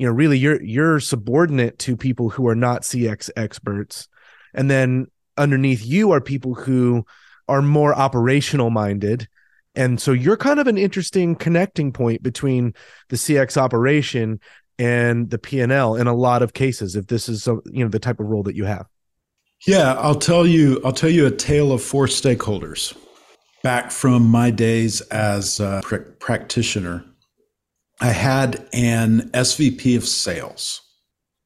you 0.00 0.06
know, 0.06 0.12
really 0.12 0.38
you're 0.38 0.62
you're 0.62 0.98
subordinate 0.98 1.78
to 1.80 1.94
people 1.94 2.30
who 2.30 2.48
are 2.48 2.54
not 2.54 2.82
CX 2.82 3.28
experts. 3.36 4.08
And 4.54 4.70
then 4.70 5.08
underneath 5.36 5.84
you 5.84 6.12
are 6.12 6.22
people 6.22 6.54
who 6.54 7.04
are 7.48 7.60
more 7.60 7.94
operational 7.94 8.70
minded. 8.70 9.28
And 9.74 10.00
so 10.00 10.12
you're 10.12 10.38
kind 10.38 10.58
of 10.58 10.66
an 10.66 10.78
interesting 10.78 11.36
connecting 11.36 11.92
point 11.92 12.22
between 12.22 12.72
the 13.10 13.16
CX 13.16 13.58
operation 13.58 14.40
and 14.78 15.28
the 15.28 15.38
P&L 15.38 15.96
in 15.96 16.06
a 16.06 16.14
lot 16.14 16.40
of 16.40 16.54
cases 16.54 16.96
if 16.96 17.06
this 17.06 17.28
is 17.28 17.46
you 17.46 17.84
know 17.84 17.88
the 17.88 17.98
type 17.98 18.20
of 18.20 18.26
role 18.26 18.44
that 18.44 18.56
you 18.56 18.64
have. 18.64 18.86
Yeah, 19.66 19.92
I'll 19.98 20.14
tell 20.14 20.46
you. 20.46 20.80
I'll 20.82 20.94
tell 20.94 21.10
you 21.10 21.26
a 21.26 21.30
tale 21.30 21.72
of 21.72 21.82
four 21.82 22.06
stakeholders. 22.06 22.96
Back 23.62 23.90
from 23.90 24.22
my 24.22 24.50
days 24.50 25.02
as 25.02 25.60
a 25.60 25.82
pr- 25.84 25.96
practitioner, 26.18 27.04
I 28.00 28.08
had 28.08 28.66
an 28.72 29.30
SVP 29.32 29.96
of 29.96 30.06
sales, 30.06 30.80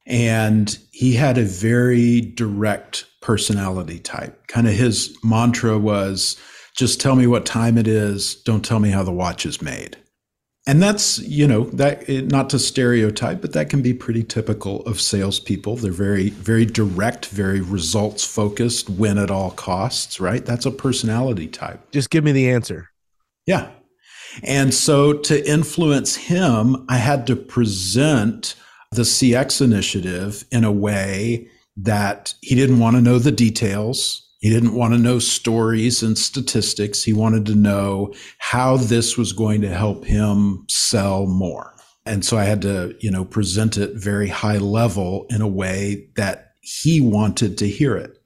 and 0.05 0.77
he 0.91 1.13
had 1.13 1.37
a 1.37 1.43
very 1.43 2.21
direct 2.21 3.05
personality 3.21 3.99
type. 3.99 4.47
Kind 4.47 4.67
of 4.67 4.73
his 4.73 5.17
mantra 5.23 5.77
was, 5.77 6.37
"Just 6.77 7.01
tell 7.01 7.15
me 7.15 7.27
what 7.27 7.45
time 7.45 7.77
it 7.77 7.87
is. 7.87 8.35
Don't 8.35 8.63
tell 8.63 8.79
me 8.79 8.89
how 8.89 9.03
the 9.03 9.11
watch 9.11 9.45
is 9.45 9.61
made." 9.61 9.97
and 10.67 10.81
that's 10.81 11.19
you 11.19 11.47
know 11.47 11.65
that 11.65 12.09
not 12.09 12.49
to 12.49 12.59
stereotype, 12.59 13.41
but 13.41 13.53
that 13.53 13.69
can 13.69 13.81
be 13.81 13.93
pretty 13.93 14.23
typical 14.23 14.81
of 14.81 14.99
salespeople. 14.99 15.75
They're 15.75 15.91
very 15.91 16.29
very 16.29 16.65
direct, 16.65 17.27
very 17.27 17.61
results 17.61 18.25
focused, 18.25 18.89
win 18.89 19.17
at 19.17 19.31
all 19.31 19.51
costs. 19.51 20.19
Right? 20.19 20.43
That's 20.43 20.65
a 20.65 20.71
personality 20.71 21.47
type. 21.47 21.91
Just 21.91 22.09
give 22.09 22.23
me 22.23 22.31
the 22.31 22.49
answer. 22.49 22.89
Yeah, 23.45 23.69
and 24.43 24.73
so 24.73 25.13
to 25.13 25.49
influence 25.49 26.15
him, 26.15 26.85
I 26.89 26.97
had 26.97 27.27
to 27.27 27.35
present 27.35 28.55
the 28.91 29.03
CX 29.03 29.61
initiative 29.61 30.45
in 30.51 30.63
a 30.63 30.71
way 30.71 31.49
that 31.77 32.33
he 32.41 32.55
didn't 32.55 32.79
want 32.79 32.95
to 32.95 33.01
know 33.01 33.19
the 33.19 33.31
details 33.31 34.25
he 34.45 34.51
didn't 34.51 34.75
want 34.75 34.93
to 34.93 34.99
know 34.99 35.17
stories 35.17 36.03
and 36.03 36.15
statistics. 36.15 37.03
He 37.03 37.13
wanted 37.13 37.47
to 37.47 37.55
know 37.55 38.13
how 38.37 38.77
this 38.77 39.17
was 39.17 39.33
going 39.33 39.61
to 39.61 39.75
help 39.75 40.05
him 40.05 40.65
sell 40.69 41.25
more. 41.25 41.73
And 42.05 42.23
so 42.23 42.37
I 42.37 42.43
had 42.43 42.61
to, 42.61 42.95
you 42.99 43.09
know, 43.09 43.25
present 43.25 43.75
it 43.75 43.95
very 43.95 44.27
high 44.27 44.59
level 44.59 45.25
in 45.31 45.41
a 45.41 45.47
way 45.47 46.09
that 46.15 46.51
he 46.61 47.01
wanted 47.01 47.57
to 47.57 47.67
hear 47.67 47.97
it. 47.97 48.21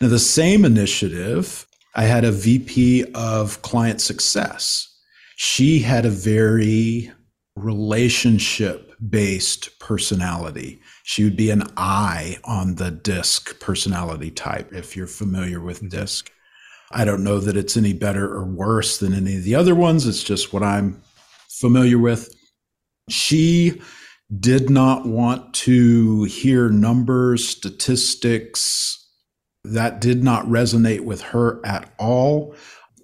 Now, 0.00 0.08
the 0.08 0.18
same 0.18 0.64
initiative, 0.64 1.66
I 1.98 2.04
had 2.04 2.24
a 2.24 2.30
VP 2.30 3.06
of 3.16 3.60
client 3.62 4.00
success. 4.00 4.86
She 5.34 5.80
had 5.80 6.06
a 6.06 6.10
very 6.10 7.10
relationship 7.56 8.94
based 9.10 9.80
personality. 9.80 10.80
She 11.02 11.24
would 11.24 11.36
be 11.36 11.50
an 11.50 11.64
I 11.76 12.38
on 12.44 12.76
the 12.76 12.92
DISC 12.92 13.58
personality 13.58 14.30
type, 14.30 14.72
if 14.72 14.96
you're 14.96 15.08
familiar 15.08 15.60
with 15.60 15.78
mm-hmm. 15.78 15.88
DISC. 15.88 16.30
I 16.92 17.04
don't 17.04 17.24
know 17.24 17.40
that 17.40 17.56
it's 17.56 17.76
any 17.76 17.94
better 17.94 18.32
or 18.32 18.44
worse 18.44 18.98
than 18.98 19.12
any 19.12 19.38
of 19.38 19.42
the 19.42 19.56
other 19.56 19.74
ones. 19.74 20.06
It's 20.06 20.22
just 20.22 20.52
what 20.52 20.62
I'm 20.62 21.02
familiar 21.48 21.98
with. 21.98 22.32
She 23.08 23.82
did 24.38 24.70
not 24.70 25.04
want 25.04 25.52
to 25.66 26.22
hear 26.24 26.68
numbers, 26.68 27.48
statistics. 27.48 28.87
That 29.64 30.00
did 30.00 30.22
not 30.22 30.46
resonate 30.46 31.00
with 31.00 31.20
her 31.22 31.64
at 31.64 31.92
all. 31.98 32.54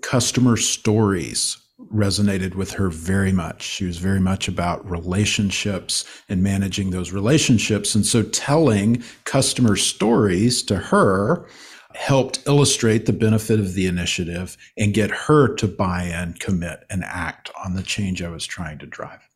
Customer 0.03 0.57
stories 0.57 1.59
resonated 1.93 2.55
with 2.55 2.73
her 2.73 2.89
very 2.89 3.33
much. 3.33 3.63
She 3.63 3.85
was 3.85 3.99
very 3.99 4.21
much 4.21 4.49
about 4.49 4.89
relationships 4.89 6.05
and 6.29 6.43
managing 6.43 6.91
those 6.91 7.13
relationships. 7.13 7.95
And 7.95 8.07
so 8.07 8.23
telling 8.23 9.03
customer 9.25 9.77
stories 9.77 10.63
to 10.65 10.77
her 10.77 11.47
helped 11.95 12.47
illustrate 12.47 13.07
the 13.07 13.13
benefit 13.13 13.61
of 13.61 13.75
the 13.75 13.87
initiative 13.87 14.57
and 14.77 14.95
get 14.95 15.11
her 15.11 15.55
to 15.55 15.69
buy 15.69 16.05
in, 16.05 16.35
commit, 16.35 16.81
and 16.91 17.05
act 17.05 17.51
on 17.65 17.75
the 17.75 17.83
change 17.83 18.23
I 18.23 18.29
was 18.29 18.47
trying 18.47 18.79
to 18.81 18.87
drive. 18.87 19.29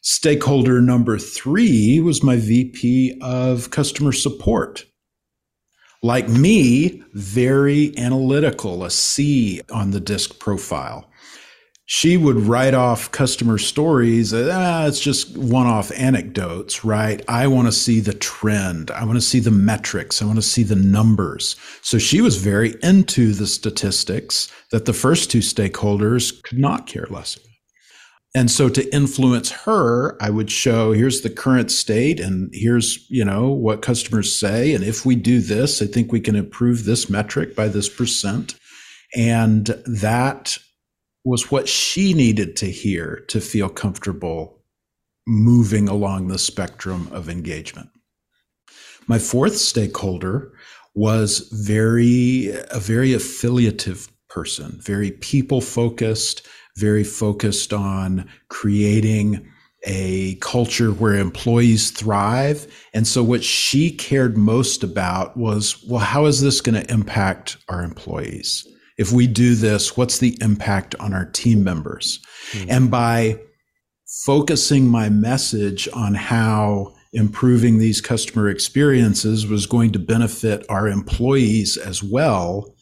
Stakeholder 0.00 0.80
number 0.80 1.18
three 1.18 2.00
was 2.00 2.22
my 2.22 2.36
VP 2.36 3.18
of 3.20 3.70
customer 3.70 4.12
support. 4.12 4.84
Like 6.02 6.28
me, 6.28 7.02
very 7.12 7.96
analytical, 7.98 8.84
a 8.84 8.90
C 8.90 9.60
on 9.70 9.90
the 9.90 10.00
disc 10.00 10.38
profile 10.38 11.08
she 11.90 12.18
would 12.18 12.36
write 12.36 12.74
off 12.74 13.10
customer 13.12 13.56
stories. 13.56 14.34
Ah, 14.34 14.84
it's 14.84 15.00
just 15.00 15.38
one 15.38 15.66
off 15.66 15.90
anecdotes, 15.92 16.84
right? 16.84 17.24
I 17.28 17.46
want 17.46 17.66
to 17.66 17.72
see 17.72 17.98
the 18.00 18.12
trend. 18.12 18.90
I 18.90 19.06
want 19.06 19.16
to 19.16 19.22
see 19.22 19.40
the 19.40 19.50
metrics. 19.50 20.20
I 20.20 20.26
want 20.26 20.36
to 20.36 20.42
see 20.42 20.62
the 20.62 20.76
numbers. 20.76 21.56
So 21.80 21.98
she 21.98 22.20
was 22.20 22.36
very 22.36 22.74
into 22.82 23.32
the 23.32 23.46
statistics 23.46 24.52
that 24.70 24.84
the 24.84 24.92
first 24.92 25.30
two 25.30 25.38
stakeholders 25.38 26.42
could 26.42 26.58
not 26.58 26.86
care 26.86 27.06
less. 27.08 27.38
And 28.34 28.50
so 28.50 28.68
to 28.68 28.94
influence 28.94 29.50
her, 29.50 30.22
I 30.22 30.30
would 30.30 30.50
show 30.50 30.92
here's 30.92 31.22
the 31.22 31.30
current 31.30 31.70
state 31.70 32.20
and 32.20 32.50
here's, 32.52 33.06
you 33.08 33.24
know, 33.24 33.48
what 33.48 33.82
customers 33.82 34.38
say. 34.38 34.74
And 34.74 34.84
if 34.84 35.06
we 35.06 35.16
do 35.16 35.40
this, 35.40 35.80
I 35.80 35.86
think 35.86 36.12
we 36.12 36.20
can 36.20 36.36
improve 36.36 36.84
this 36.84 37.08
metric 37.08 37.56
by 37.56 37.68
this 37.68 37.88
percent. 37.88 38.54
And 39.16 39.66
that 39.86 40.58
was 41.24 41.50
what 41.50 41.68
she 41.68 42.12
needed 42.12 42.56
to 42.56 42.66
hear 42.66 43.24
to 43.28 43.40
feel 43.40 43.68
comfortable 43.68 44.62
moving 45.26 45.88
along 45.88 46.28
the 46.28 46.38
spectrum 46.38 47.08
of 47.10 47.28
engagement. 47.28 47.90
My 49.06 49.18
fourth 49.18 49.56
stakeholder 49.56 50.52
was 50.94 51.48
very 51.52 52.50
a 52.70 52.78
very 52.78 53.14
affiliative 53.14 54.08
person, 54.28 54.78
very 54.82 55.12
people 55.12 55.60
focused, 55.60 56.46
very 56.78 57.04
focused 57.04 57.72
on 57.72 58.28
creating 58.48 59.46
a 59.84 60.34
culture 60.36 60.90
where 60.90 61.14
employees 61.14 61.90
thrive. 61.90 62.66
And 62.92 63.06
so 63.06 63.22
what 63.22 63.44
she 63.44 63.90
cared 63.90 64.36
most 64.36 64.82
about 64.82 65.36
was, 65.36 65.84
well, 65.88 66.00
how 66.00 66.26
is 66.26 66.40
this 66.40 66.60
going 66.60 66.74
to 66.74 66.92
impact 66.92 67.58
our 67.68 67.82
employees? 67.82 68.66
if 68.98 69.12
we 69.12 69.26
do 69.28 69.54
this, 69.54 69.96
what's 69.96 70.18
the 70.18 70.36
impact 70.40 70.94
on 70.96 71.14
our 71.14 71.24
team 71.24 71.64
members? 71.64 72.18
Mm-hmm. 72.50 72.70
And 72.70 72.90
by 72.90 73.40
focusing 74.24 74.88
my 74.88 75.08
message 75.08 75.88
on 75.94 76.14
how 76.14 76.94
improving 77.12 77.78
these 77.78 78.00
customer 78.00 78.48
experiences 78.48 79.46
was 79.46 79.66
going 79.66 79.92
to 79.92 79.98
benefit 79.98 80.66
our 80.68 80.88
employees 80.88 81.76
as 81.76 82.02
well, 82.02 82.74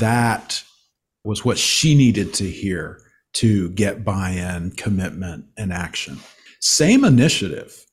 that 0.00 0.62
was 1.22 1.44
what 1.44 1.58
she 1.58 1.94
needed 1.94 2.32
to 2.34 2.50
hear 2.50 3.00
to 3.34 3.70
get 3.70 4.04
buy 4.04 4.30
in, 4.30 4.72
commitment, 4.72 5.46
and 5.56 5.72
action. 5.72 6.18
Same 6.60 7.04
initiative, 7.04 7.84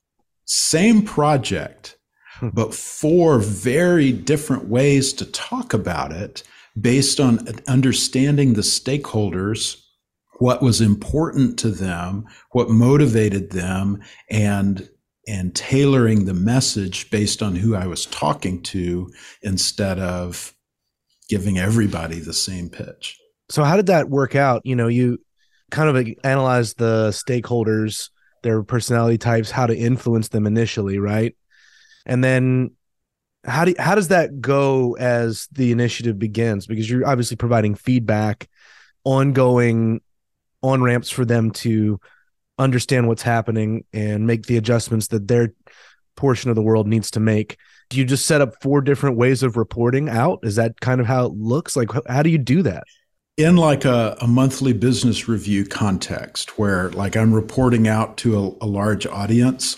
same 0.45 1.03
project, 1.03 1.97
hmm. 2.39 2.49
but 2.53 2.73
four 2.73 3.39
very 3.39 4.11
different 4.11 4.67
ways 4.67 5.13
to 5.13 5.25
talk 5.25 5.73
about 5.73 6.11
it 6.11 6.43
based 6.79 7.19
on 7.19 7.47
understanding 7.67 8.53
the 8.53 8.61
stakeholders, 8.61 9.81
what 10.39 10.61
was 10.61 10.81
important 10.81 11.57
to 11.59 11.69
them, 11.69 12.25
what 12.51 12.69
motivated 12.69 13.51
them, 13.51 14.01
and 14.29 14.89
and 15.27 15.55
tailoring 15.55 16.25
the 16.25 16.35
message 16.35 17.09
based 17.09 17.41
on 17.41 17.55
who 17.55 17.75
I 17.75 17.87
was 17.87 18.05
talking 18.05 18.61
to 18.63 19.11
instead 19.41 19.97
of 19.97 20.53
giving 21.29 21.57
everybody 21.57 22.19
the 22.19 22.33
same 22.33 22.69
pitch. 22.69 23.19
So 23.49 23.63
how 23.63 23.75
did 23.75 23.87
that 23.87 24.09
work 24.09 24.35
out? 24.35 24.61
You 24.65 24.75
know, 24.75 24.87
you 24.87 25.19
kind 25.71 25.95
of 25.95 26.07
analyzed 26.23 26.77
the 26.77 27.09
stakeholders, 27.09 28.09
their 28.43 28.63
personality 28.63 29.17
types, 29.17 29.51
how 29.51 29.67
to 29.67 29.75
influence 29.75 30.29
them 30.29 30.47
initially, 30.47 30.99
right? 30.99 31.35
And 32.05 32.23
then 32.23 32.71
how 33.43 33.65
do 33.65 33.75
how 33.77 33.95
does 33.95 34.07
that 34.09 34.41
go 34.41 34.95
as 34.95 35.47
the 35.51 35.71
initiative 35.71 36.17
begins? 36.17 36.65
Because 36.65 36.89
you're 36.89 37.07
obviously 37.07 37.37
providing 37.37 37.75
feedback 37.75 38.49
ongoing 39.03 40.01
on 40.63 40.81
ramps 40.81 41.11
for 41.11 41.25
them 41.25 41.51
to 41.51 41.99
understand 42.57 43.07
what's 43.07 43.21
happening 43.21 43.85
and 43.93 44.25
make 44.25 44.45
the 44.45 44.57
adjustments 44.57 45.09
that 45.09 45.27
their 45.27 45.53
portion 46.15 46.49
of 46.49 46.55
the 46.55 46.61
world 46.61 46.87
needs 46.87 47.11
to 47.11 47.19
make. 47.19 47.57
Do 47.89 47.97
you 47.97 48.05
just 48.05 48.25
set 48.25 48.41
up 48.41 48.55
four 48.61 48.81
different 48.81 49.17
ways 49.17 49.43
of 49.43 49.57
reporting 49.57 50.09
out? 50.09 50.39
Is 50.41 50.55
that 50.55 50.79
kind 50.79 50.99
of 50.99 51.05
how 51.05 51.25
it 51.25 51.33
looks? 51.33 51.75
Like 51.75 51.89
how 52.07 52.23
do 52.23 52.29
you 52.29 52.39
do 52.39 52.63
that 52.63 52.83
in 53.37 53.57
like 53.57 53.85
a, 53.85 54.17
a 54.21 54.27
monthly 54.27 54.73
business 54.73 55.27
review 55.27 55.65
context 55.65 56.57
where 56.57 56.89
like 56.91 57.15
i'm 57.17 57.33
reporting 57.33 57.87
out 57.87 58.17
to 58.17 58.37
a, 58.37 58.65
a 58.65 58.67
large 58.67 59.05
audience 59.07 59.77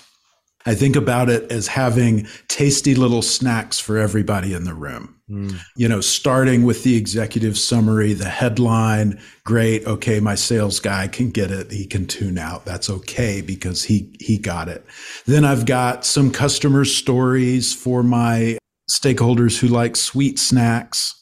I 0.67 0.75
think 0.75 0.97
about 0.97 1.29
it 1.29 1.49
as 1.49 1.65
having 1.67 2.27
tasty 2.49 2.93
little 2.93 3.21
snacks 3.21 3.79
for 3.79 3.97
everybody 3.97 4.53
in 4.53 4.65
the 4.65 4.73
room. 4.73 5.15
Mm. 5.29 5.57
You 5.77 5.87
know, 5.87 6.01
starting 6.01 6.63
with 6.63 6.83
the 6.83 6.97
executive 6.97 7.57
summary, 7.57 8.11
the 8.11 8.27
headline, 8.27 9.17
great, 9.45 9.87
okay, 9.87 10.19
my 10.19 10.35
sales 10.35 10.81
guy 10.81 11.07
can 11.07 11.31
get 11.31 11.51
it. 11.51 11.71
He 11.71 11.85
can 11.85 12.05
tune 12.05 12.37
out. 12.37 12.65
That's 12.65 12.89
okay 12.89 13.39
because 13.39 13.85
he 13.85 14.13
he 14.19 14.37
got 14.37 14.67
it. 14.67 14.85
Then 15.25 15.45
I've 15.45 15.65
got 15.65 16.03
some 16.03 16.31
customer 16.31 16.83
stories 16.83 17.73
for 17.73 18.03
my 18.03 18.57
stakeholders 18.89 19.57
who 19.57 19.69
like 19.69 19.95
sweet 19.95 20.37
snacks, 20.37 21.16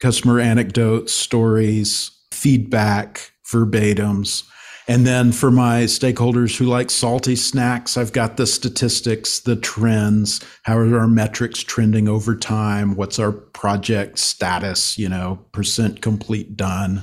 customer 0.00 0.40
anecdotes, 0.40 1.12
stories, 1.12 2.10
feedback, 2.32 3.32
verbatims. 3.50 4.44
And 4.86 5.06
then 5.06 5.32
for 5.32 5.50
my 5.50 5.84
stakeholders 5.84 6.58
who 6.58 6.66
like 6.66 6.90
salty 6.90 7.36
snacks, 7.36 7.96
I've 7.96 8.12
got 8.12 8.36
the 8.36 8.46
statistics, 8.46 9.40
the 9.40 9.56
trends, 9.56 10.44
how 10.64 10.76
are 10.76 10.98
our 10.98 11.08
metrics 11.08 11.60
trending 11.60 12.06
over 12.06 12.36
time? 12.36 12.94
What's 12.94 13.18
our 13.18 13.32
project 13.32 14.18
status, 14.18 14.98
you 14.98 15.08
know, 15.08 15.38
percent 15.52 16.02
complete 16.02 16.54
done? 16.54 17.02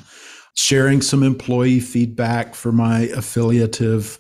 Sharing 0.53 1.01
some 1.01 1.23
employee 1.23 1.79
feedback 1.79 2.53
for 2.53 2.71
my 2.71 3.01
affiliative 3.15 4.19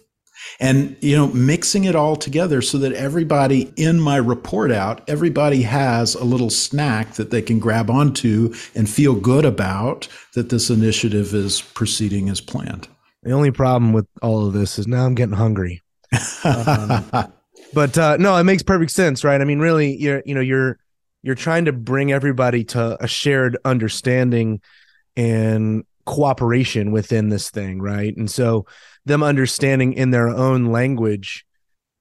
and 0.59 0.95
you 1.01 1.15
know 1.15 1.27
mixing 1.27 1.83
it 1.83 1.95
all 1.95 2.15
together 2.15 2.61
so 2.61 2.77
that 2.77 2.93
everybody 2.93 3.73
in 3.77 3.99
my 3.99 4.17
report 4.17 4.71
out 4.71 5.01
everybody 5.09 5.61
has 5.61 6.15
a 6.15 6.23
little 6.23 6.49
snack 6.49 7.13
that 7.13 7.31
they 7.31 7.41
can 7.41 7.59
grab 7.59 7.89
onto 7.89 8.53
and 8.75 8.89
feel 8.89 9.15
good 9.15 9.45
about 9.45 10.07
that 10.33 10.49
this 10.49 10.69
initiative 10.69 11.33
is 11.33 11.61
proceeding 11.61 12.29
as 12.29 12.41
planned 12.41 12.87
the 13.23 13.31
only 13.31 13.51
problem 13.51 13.93
with 13.93 14.07
all 14.21 14.47
of 14.47 14.53
this 14.53 14.79
is 14.79 14.87
now 14.87 15.05
I'm 15.05 15.15
getting 15.15 15.35
hungry. 15.35 15.81
um, 16.43 17.05
but 17.73 17.97
uh, 17.97 18.17
no, 18.17 18.35
it 18.35 18.43
makes 18.43 18.63
perfect 18.63 18.91
sense, 18.91 19.23
right? 19.23 19.39
I 19.39 19.45
mean, 19.45 19.59
really, 19.59 19.95
you're 19.95 20.23
you 20.25 20.33
know 20.33 20.41
you're 20.41 20.79
you're 21.21 21.35
trying 21.35 21.65
to 21.65 21.71
bring 21.71 22.11
everybody 22.11 22.63
to 22.65 23.01
a 23.03 23.07
shared 23.07 23.57
understanding 23.63 24.59
and 25.15 25.83
cooperation 26.05 26.91
within 26.91 27.29
this 27.29 27.49
thing, 27.49 27.81
right? 27.81 28.15
And 28.15 28.29
so 28.29 28.65
them 29.05 29.23
understanding 29.23 29.93
in 29.93 30.11
their 30.11 30.27
own 30.27 30.67
language 30.67 31.45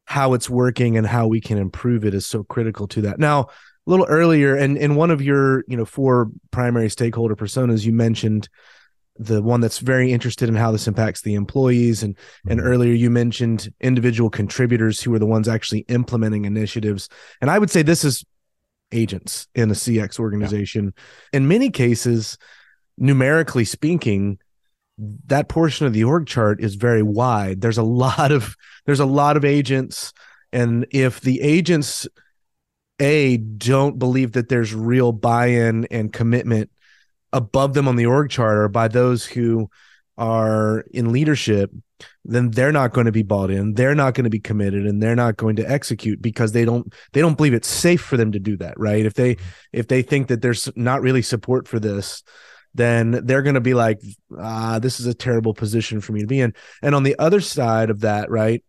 how 0.05 0.35
it's 0.35 0.51
working 0.51 0.97
and 0.97 1.07
how 1.07 1.27
we 1.29 1.41
can 1.41 1.57
improve 1.57 2.05
it 2.05 2.15
is 2.15 2.27
so 2.27 2.43
critical 2.43 2.89
to 2.89 3.03
that. 3.03 3.19
Now, 3.19 3.43
a 3.87 3.91
little 3.91 4.07
earlier, 4.07 4.57
and 4.57 4.77
in 4.77 4.97
one 4.97 5.11
of 5.11 5.23
your 5.23 5.65
you 5.69 5.77
know 5.77 5.85
four 5.85 6.31
primary 6.51 6.91
stakeholder 6.91 7.37
personas, 7.37 7.85
you 7.85 7.93
mentioned 7.93 8.49
the 9.21 9.43
one 9.43 9.61
that's 9.61 9.79
very 9.79 10.13
interested 10.13 10.49
in 10.49 10.57
how 10.57 10.73
this 10.73 10.89
impacts 10.89 11.21
the 11.21 11.35
employees 11.35 12.03
and 12.03 12.17
mm-hmm. 12.17 12.53
and 12.53 12.61
earlier 12.61 12.95
you 12.95 13.11
mentioned 13.11 13.73
individual 13.81 14.31
contributors 14.31 15.01
who 15.01 15.13
are 15.15 15.19
the 15.19 15.27
ones 15.27 15.47
actually 15.47 15.81
implementing 15.89 16.47
initiatives 16.47 17.09
and 17.41 17.51
i 17.51 17.59
would 17.59 17.71
say 17.71 17.83
this 17.83 18.03
is 18.03 18.25
agents 18.93 19.47
in 19.55 19.71
a 19.71 19.75
cx 19.75 20.19
organization 20.19 20.87
yeah. 20.87 21.37
in 21.37 21.47
many 21.47 21.71
cases 21.71 22.39
numerically 23.01 23.65
speaking 23.65 24.39
that 25.27 25.49
portion 25.49 25.87
of 25.87 25.93
the 25.93 26.05
org 26.05 26.27
chart 26.27 26.61
is 26.61 26.75
very 26.75 27.03
wide 27.03 27.61
there's 27.61 27.79
a 27.79 27.83
lot 27.83 28.31
of 28.31 28.55
there's 28.87 29.01
a 29.01 29.07
lot 29.07 29.37
of 29.37 29.45
agents 29.45 30.13
and 30.53 30.87
if 30.91 31.21
the 31.21 31.41
agents 31.41 32.07
a 33.01 33.39
don't 33.39 33.99
believe 33.99 34.33
that 34.33 34.49
there's 34.49 34.75
real 34.75 35.11
buy-in 35.11 35.87
and 35.91 36.13
commitment 36.13 36.71
above 37.33 37.75
them 37.75 37.89
on 37.89 37.97
the 37.97 38.07
org 38.07 38.31
chart 38.31 38.59
or 38.59 38.69
by 38.69 38.89
those 38.89 39.25
who 39.25 39.71
are 40.19 40.85
in 40.93 41.13
leadership, 41.13 41.71
then 42.25 42.51
they're 42.51 42.73
not 42.73 42.93
going 42.93 43.07
to 43.07 43.13
be 43.13 43.23
bought 43.23 43.51
in. 43.51 43.73
They're 43.75 43.95
not 43.95 44.15
going 44.15 44.25
to 44.25 44.31
be 44.31 44.41
committed 44.41 44.87
and 44.87 45.03
they're 45.03 45.17
not 45.17 45.37
going 45.39 45.57
to 45.57 45.71
execute 45.71 46.21
because 46.21 46.53
they 46.53 46.65
don't 46.65 46.93
they 47.13 47.21
don't 47.21 47.37
believe 47.37 47.55
it's 47.55 47.69
safe 47.69 48.03
for 48.03 48.17
them 48.17 48.33
to 48.33 48.39
do 48.39 48.57
that, 48.59 48.79
right? 48.79 49.07
If 49.07 49.15
they 49.15 49.39
if 49.73 49.89
they 49.89 50.03
think 50.03 50.29
that 50.29 50.43
there's 50.43 50.69
not 50.77 51.01
really 51.01 51.23
support 51.23 51.67
for 51.67 51.81
this, 51.81 52.23
then 52.75 53.25
they're 53.25 53.43
going 53.43 53.55
to 53.55 53.61
be 53.61 53.75
like, 53.75 54.01
ah, 54.39 54.79
this 54.79 55.01
is 55.01 55.07
a 55.07 55.15
terrible 55.15 55.55
position 55.55 56.01
for 56.01 56.13
me 56.13 56.21
to 56.21 56.27
be 56.27 56.41
in. 56.41 56.55
And 56.83 56.95
on 56.95 57.03
the 57.03 57.19
other 57.19 57.41
side 57.41 57.91
of 57.91 58.01
that, 58.01 58.31
right? 58.31 58.63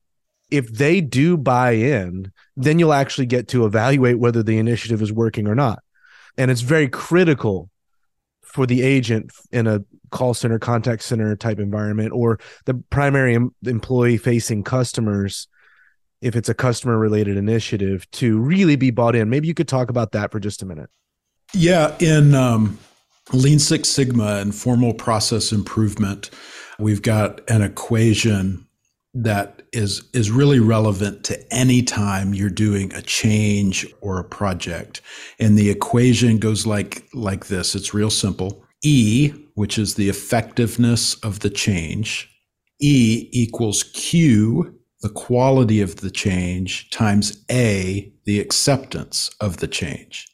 If 0.49 0.69
they 0.71 1.01
do 1.01 1.37
buy 1.37 1.71
in, 1.71 2.31
then 2.57 2.77
you'll 2.79 2.93
actually 2.93 3.27
get 3.27 3.47
to 3.49 3.65
evaluate 3.65 4.19
whether 4.19 4.43
the 4.43 4.57
initiative 4.57 5.01
is 5.01 5.13
working 5.13 5.47
or 5.47 5.55
not 5.55 5.79
and 6.37 6.51
it's 6.51 6.61
very 6.61 6.87
critical 6.87 7.69
for 8.41 8.65
the 8.65 8.81
agent 8.81 9.31
in 9.51 9.67
a 9.67 9.81
call 10.09 10.33
center 10.33 10.59
contact 10.59 11.03
center 11.03 11.35
type 11.35 11.59
environment 11.59 12.11
or 12.13 12.39
the 12.65 12.73
primary 12.89 13.35
em- 13.35 13.55
employee 13.65 14.17
facing 14.17 14.63
customers 14.63 15.47
if 16.21 16.35
it's 16.35 16.49
a 16.49 16.53
customer 16.53 16.97
related 16.97 17.37
initiative 17.37 18.09
to 18.11 18.37
really 18.39 18.75
be 18.75 18.91
bought 18.91 19.15
in 19.15 19.29
maybe 19.29 19.47
you 19.47 19.53
could 19.53 19.69
talk 19.69 19.89
about 19.89 20.11
that 20.11 20.31
for 20.31 20.39
just 20.39 20.61
a 20.61 20.65
minute 20.65 20.89
yeah 21.53 21.95
in 21.99 22.35
um, 22.35 22.77
lean 23.33 23.59
six 23.59 23.89
sigma 23.89 24.37
and 24.37 24.53
formal 24.53 24.93
process 24.93 25.51
improvement. 25.51 26.29
We've 26.79 27.01
got 27.01 27.41
an 27.49 27.61
equation 27.61 28.67
that 29.13 29.61
is 29.73 30.03
is 30.13 30.31
really 30.31 30.59
relevant 30.59 31.23
to 31.25 31.53
any 31.53 31.81
time 31.81 32.33
you're 32.33 32.49
doing 32.49 32.93
a 32.93 33.01
change 33.01 33.85
or 34.01 34.19
a 34.19 34.23
project. 34.23 35.01
And 35.39 35.57
the 35.57 35.69
equation 35.69 36.37
goes 36.37 36.65
like 36.65 37.07
like 37.13 37.47
this. 37.47 37.75
It's 37.75 37.93
real 37.93 38.09
simple. 38.09 38.63
E 38.83 39.33
which 39.55 39.77
is 39.77 39.95
the 39.95 40.09
effectiveness 40.09 41.15
of 41.15 41.39
the 41.41 41.49
change 41.49 42.29
e 42.81 43.29
equals 43.31 43.83
q 43.93 44.75
the 45.01 45.09
quality 45.09 45.81
of 45.81 45.97
the 45.97 46.11
change 46.11 46.89
times 46.89 47.43
a 47.51 48.11
the 48.25 48.39
acceptance 48.39 49.29
of 49.39 49.57
the 49.57 49.67
change 49.67 50.27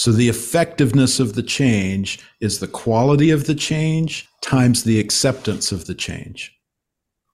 so 0.00 0.12
the 0.12 0.28
effectiveness 0.28 1.20
of 1.20 1.34
the 1.34 1.42
change 1.42 2.18
is 2.40 2.58
the 2.58 2.68
quality 2.68 3.30
of 3.30 3.46
the 3.46 3.54
change 3.54 4.28
times 4.42 4.84
the 4.84 4.98
acceptance 4.98 5.72
of 5.72 5.86
the 5.86 5.94
change 5.94 6.56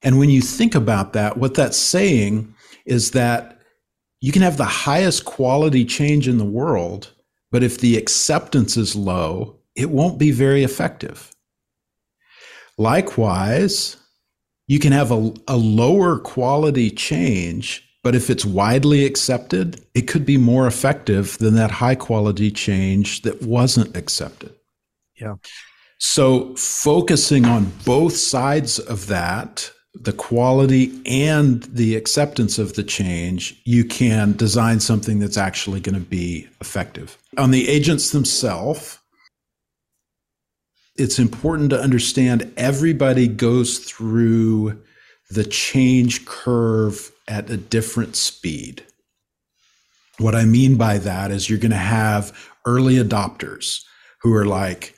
and 0.02 0.18
when 0.18 0.30
you 0.30 0.40
think 0.40 0.74
about 0.74 1.14
that, 1.14 1.36
what 1.36 1.54
that's 1.54 1.76
saying 1.76 2.54
is 2.84 3.12
that 3.12 3.58
you 4.20 4.32
can 4.32 4.42
have 4.42 4.56
the 4.56 4.64
highest 4.64 5.24
quality 5.24 5.84
change 5.84 6.28
in 6.28 6.38
the 6.38 6.44
world, 6.44 7.12
but 7.50 7.62
if 7.62 7.78
the 7.78 7.96
acceptance 7.96 8.76
is 8.76 8.94
low, 8.94 9.58
it 9.74 9.90
won't 9.90 10.18
be 10.18 10.30
very 10.30 10.64
effective. 10.64 11.32
Likewise, 12.78 13.96
you 14.68 14.78
can 14.78 14.92
have 14.92 15.10
a, 15.10 15.32
a 15.48 15.56
lower 15.56 16.18
quality 16.18 16.90
change, 16.90 17.85
but 18.06 18.14
if 18.14 18.30
it's 18.30 18.44
widely 18.44 19.04
accepted, 19.04 19.84
it 19.92 20.02
could 20.02 20.24
be 20.24 20.36
more 20.36 20.68
effective 20.68 21.36
than 21.38 21.56
that 21.56 21.72
high 21.72 21.96
quality 21.96 22.52
change 22.52 23.22
that 23.22 23.42
wasn't 23.42 23.96
accepted. 23.96 24.54
Yeah. 25.16 25.34
So, 25.98 26.54
focusing 26.54 27.46
on 27.46 27.72
both 27.84 28.14
sides 28.14 28.78
of 28.78 29.08
that 29.08 29.72
the 29.92 30.12
quality 30.12 31.02
and 31.04 31.64
the 31.64 31.96
acceptance 31.96 32.60
of 32.60 32.74
the 32.74 32.84
change, 32.84 33.60
you 33.64 33.84
can 33.84 34.36
design 34.36 34.78
something 34.78 35.18
that's 35.18 35.36
actually 35.36 35.80
going 35.80 35.96
to 35.96 36.08
be 36.08 36.46
effective. 36.60 37.18
On 37.38 37.50
the 37.50 37.68
agents 37.68 38.10
themselves, 38.10 39.00
it's 40.94 41.18
important 41.18 41.70
to 41.70 41.80
understand 41.80 42.52
everybody 42.56 43.26
goes 43.26 43.80
through 43.80 44.80
the 45.30 45.42
change 45.42 46.24
curve 46.24 47.10
at 47.28 47.50
a 47.50 47.56
different 47.56 48.16
speed. 48.16 48.84
What 50.18 50.34
I 50.34 50.44
mean 50.44 50.76
by 50.76 50.98
that 50.98 51.30
is 51.30 51.50
you're 51.50 51.58
going 51.58 51.70
to 51.70 51.76
have 51.76 52.50
early 52.64 52.94
adopters 52.94 53.84
who 54.22 54.34
are 54.34 54.46
like, 54.46 54.94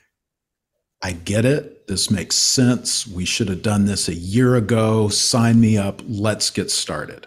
I 1.02 1.12
get 1.12 1.44
it. 1.44 1.86
This 1.86 2.10
makes 2.10 2.36
sense. 2.36 3.06
We 3.06 3.24
should 3.24 3.48
have 3.48 3.62
done 3.62 3.84
this 3.84 4.08
a 4.08 4.14
year 4.14 4.56
ago. 4.56 5.08
Sign 5.08 5.60
me 5.60 5.78
up. 5.78 6.02
Let's 6.06 6.50
get 6.50 6.70
started. 6.70 7.26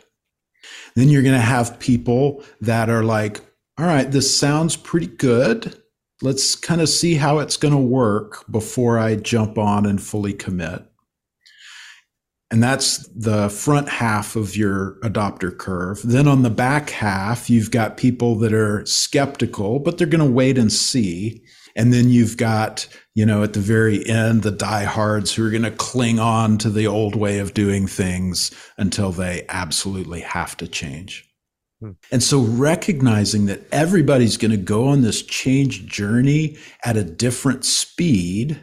Then 0.96 1.10
you're 1.10 1.24
going 1.24 1.36
to 1.36 1.42
have 1.42 1.80
people 1.80 2.44
that 2.60 2.90
are 2.90 3.04
like, 3.04 3.40
all 3.78 3.86
right, 3.86 4.10
this 4.10 4.38
sounds 4.38 4.76
pretty 4.76 5.08
good. 5.08 5.82
Let's 6.22 6.56
kind 6.56 6.82
of 6.82 6.90
see 6.90 7.16
how 7.16 7.40
it's 7.40 7.58
going 7.58 7.74
to 7.74 7.80
work 7.80 8.46
before 8.52 9.00
I 9.00 9.16
jump 9.16 9.58
on 9.58 9.86
and 9.86 10.02
fully 10.02 10.34
commit. 10.34 10.84
And 12.52 12.62
that's 12.62 13.08
the 13.16 13.50
front 13.50 13.88
half 13.88 14.36
of 14.36 14.58
your 14.58 14.98
adopter 15.04 15.58
curve. 15.58 16.02
Then 16.04 16.28
on 16.28 16.44
the 16.44 16.50
back 16.50 16.90
half, 16.90 17.50
you've 17.50 17.72
got 17.72 17.96
people 17.96 18.36
that 18.40 18.54
are 18.54 18.86
skeptical, 18.86 19.80
but 19.80 19.98
they're 19.98 20.06
going 20.06 20.28
to 20.28 20.32
wait 20.32 20.58
and 20.58 20.72
see. 20.72 21.44
And 21.78 21.94
then 21.94 22.10
you've 22.10 22.36
got, 22.36 22.86
you 23.16 23.26
know, 23.26 23.42
at 23.42 23.54
the 23.54 23.62
very 23.62 24.06
end, 24.06 24.44
the 24.44 24.52
diehards 24.52 25.34
who 25.34 25.48
are 25.48 25.50
going 25.50 25.64
to 25.64 25.72
cling 25.72 26.20
on 26.20 26.58
to 26.58 26.70
the 26.70 26.88
old 26.88 27.16
way 27.16 27.40
of 27.40 27.54
doing 27.54 27.88
things 27.88 28.52
until 28.78 29.14
they 29.14 29.46
absolutely 29.48 30.20
have 30.20 30.58
to 30.58 30.68
change. 30.68 31.26
Hmm. 31.80 31.92
And 32.12 32.22
so 32.22 32.42
recognizing 32.42 33.46
that 33.46 33.62
everybody's 33.72 34.36
going 34.36 34.52
to 34.52 34.58
go 34.58 34.90
on 34.90 35.04
this 35.04 35.22
change 35.22 35.86
journey 35.86 36.58
at 36.84 36.98
a 36.98 37.04
different 37.06 37.64
speed, 37.64 38.62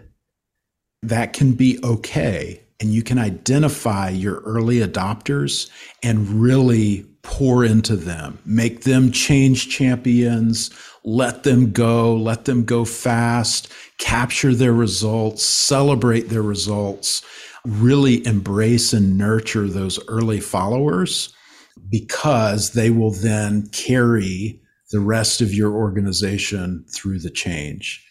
that 1.03 1.33
can 1.33 1.53
be 1.53 1.81
okay. 1.83 2.68
And 2.81 2.95
you 2.95 3.03
can 3.03 3.19
identify 3.19 4.09
your 4.11 4.41
early 4.41 4.77
adopters 4.77 5.69
and 6.03 6.29
really 6.29 7.05
pour 7.23 7.65
into 7.65 7.97
them, 7.97 8.39
make 8.47 8.85
them 8.85 9.11
change 9.11 9.69
champions, 9.69 10.71
let 11.05 11.43
them 11.43 11.73
go, 11.73 12.15
let 12.15 12.45
them 12.45 12.65
go 12.65 12.85
fast, 12.85 13.73
capture 13.99 14.55
their 14.55 14.73
results, 14.73 15.45
celebrate 15.45 16.29
their 16.29 16.43
results, 16.43 17.23
really 17.67 18.25
embrace 18.27 18.93
and 18.93 19.19
nurture 19.19 19.69
those 19.69 19.99
early 20.09 20.41
followers 20.41 21.35
because 21.91 22.73
they 22.73 22.91
will 22.91 23.13
then 23.13 23.69
carry 23.69 24.61
the 24.91 25.01
rest 25.01 25.41
of 25.41 25.53
your 25.53 25.73
organization 25.73 26.85
through 26.89 27.19
the 27.19 27.31
change. 27.31 28.08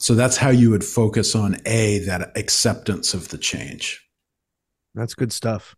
So 0.00 0.14
that's 0.14 0.36
how 0.36 0.50
you 0.50 0.70
would 0.70 0.84
focus 0.84 1.36
on 1.36 1.58
A, 1.66 2.00
that 2.00 2.36
acceptance 2.36 3.14
of 3.14 3.28
the 3.28 3.38
change. 3.38 4.04
That's 4.94 5.14
good 5.14 5.32
stuff. 5.32 5.76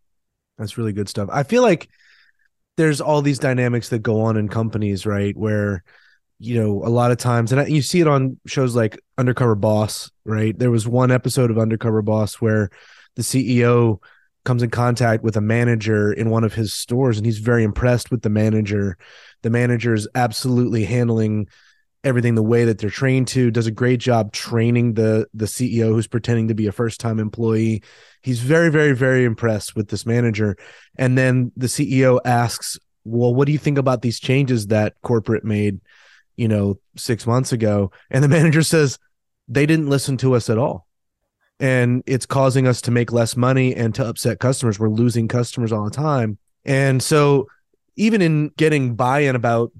That's 0.59 0.79
really 0.79 0.93
good 0.93 1.09
stuff. 1.09 1.29
I 1.31 1.43
feel 1.43 1.63
like 1.63 1.89
there's 2.77 3.01
all 3.01 3.21
these 3.21 3.39
dynamics 3.39 3.91
that 3.91 3.99
go 3.99 4.23
on 4.23 4.37
in 4.37 4.49
companies, 4.49 5.05
right? 5.05 5.37
Where 5.37 5.85
you 6.43 6.61
know, 6.61 6.85
a 6.85 6.91
lot 6.91 7.13
of 7.13 7.19
times, 7.19 7.53
and 7.53 7.69
you 7.69 7.83
see 7.83 8.01
it 8.01 8.09
on 8.09 8.37
shows 8.47 8.75
like 8.75 8.99
Undercover 9.17 9.55
Boss, 9.55 10.11
right? 10.25 10.59
There 10.59 10.73
was 10.73 10.89
one 10.89 11.13
episode 11.13 11.53
of 11.53 11.59
Undercover 11.59 12.03
Boss 12.03 12.41
where 12.41 12.69
the 13.15 13.23
CEO 13.23 13.99
comes 14.45 14.65
in 14.65 14.71
contact 14.71 15.23
with 15.23 15.37
a 15.37 15.41
manager 15.41 16.13
in 16.13 16.31
one 16.31 16.43
of 16.43 16.53
his 16.53 16.75
stores 16.75 17.17
and 17.17 17.25
he's 17.25 17.39
very 17.39 17.63
impressed 17.63 18.11
with 18.11 18.23
the 18.23 18.29
manager. 18.29 18.99
The 19.43 19.51
manager 19.51 19.95
is 19.95 20.09
absolutely 20.17 20.85
handling 20.85 21.47
everything 22.05 22.35
the 22.35 22.43
way 22.43 22.65
that 22.65 22.79
they're 22.79 22.91
trained 22.91 23.29
to, 23.29 23.51
does 23.51 23.67
a 23.67 23.73
great 23.73 24.01
job 24.01 24.33
training 24.33 24.95
the 24.95 25.27
the 25.35 25.47
CEO 25.47 25.89
who's 25.89 26.07
pretending 26.07 26.49
to 26.49 26.55
be 26.55 26.67
a 26.67 26.73
first-time 26.73 27.19
employee. 27.19 27.83
He's 28.23 28.41
very 28.41 28.71
very 28.71 28.93
very 28.93 29.25
impressed 29.25 29.77
with 29.77 29.89
this 29.89 30.07
manager. 30.07 30.57
And 30.97 31.17
then 31.17 31.53
the 31.57 31.69
CEO 31.69 32.21
asks, 32.25 32.79
"Well, 33.05 33.35
what 33.35 33.47
do 33.47 33.53
you 33.53 33.59
think 33.59 33.79
about 33.79 34.03
these 34.03 34.21
changes 34.21 34.69
that 34.69 34.95
corporate 35.03 35.45
made?" 35.45 35.81
you 36.37 36.49
know, 36.49 36.79
six 36.97 37.27
months 37.27 37.53
ago. 37.53 37.93
And 38.11 38.25
the 38.25 38.29
manager 38.37 38.63
says, 38.63 38.99
they 39.49 39.67
didn't 39.67 39.89
listen 39.89 40.17
to 40.19 40.35
us 40.35 40.49
at 40.49 40.59
all. 40.59 40.87
And 41.61 42.03
it's 42.07 42.27
causing 42.27 42.67
us 42.67 42.81
to 42.83 42.91
make 42.91 43.13
less 43.13 43.37
money 43.37 43.75
and 43.75 43.95
to 43.95 44.07
upset 44.07 44.41
customers. 44.41 44.79
We're 44.79 44.89
losing 44.89 45.29
customers 45.29 45.73
all 45.73 45.85
the 45.85 45.91
time. 45.91 46.39
And 46.65 47.03
so, 47.03 47.47
even 47.95 48.23
in 48.23 48.49
getting 48.57 48.95
buy 48.95 49.21
in 49.21 49.37
about, 49.37 49.71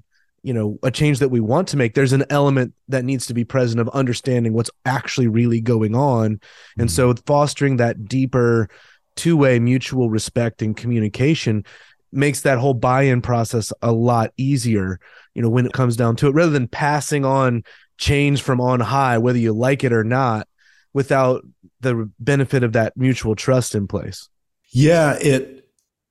you 0.43 0.53
know, 0.53 0.77
a 0.83 0.91
change 0.91 1.19
that 1.19 1.29
we 1.29 1.39
want 1.39 1.69
to 1.69 1.77
make, 1.77 1.93
there's 1.93 2.13
an 2.13 2.25
element 2.29 2.73
that 2.89 3.05
needs 3.05 3.25
to 3.27 3.33
be 3.33 3.45
present 3.45 3.79
of 3.79 3.89
understanding 3.89 4.53
what's 4.53 4.69
actually 4.85 5.27
really 5.27 5.61
going 5.61 5.95
on. 5.95 6.39
And 6.77 6.91
so, 6.91 7.13
mm-hmm. 7.13 7.23
fostering 7.25 7.77
that 7.77 8.05
deeper 8.05 8.69
two 9.15 9.37
way 9.37 9.59
mutual 9.59 10.09
respect 10.09 10.61
and 10.61 10.75
communication 10.75 11.65
makes 12.11 12.41
that 12.41 12.59
whole 12.59 12.73
buy-in 12.73 13.21
process 13.21 13.73
a 13.81 13.91
lot 13.91 14.31
easier 14.37 14.99
you 15.33 15.41
know 15.41 15.49
when 15.49 15.65
it 15.65 15.73
comes 15.73 15.95
down 15.95 16.15
to 16.15 16.27
it 16.27 16.33
rather 16.33 16.51
than 16.51 16.67
passing 16.67 17.25
on 17.25 17.63
change 17.97 18.41
from 18.41 18.61
on 18.61 18.79
high 18.79 19.17
whether 19.17 19.37
you 19.37 19.53
like 19.53 19.83
it 19.83 19.93
or 19.93 20.03
not 20.03 20.47
without 20.93 21.43
the 21.81 22.09
benefit 22.19 22.63
of 22.63 22.73
that 22.73 22.95
mutual 22.95 23.35
trust 23.35 23.75
in 23.75 23.87
place 23.87 24.29
yeah 24.71 25.17
it 25.19 25.62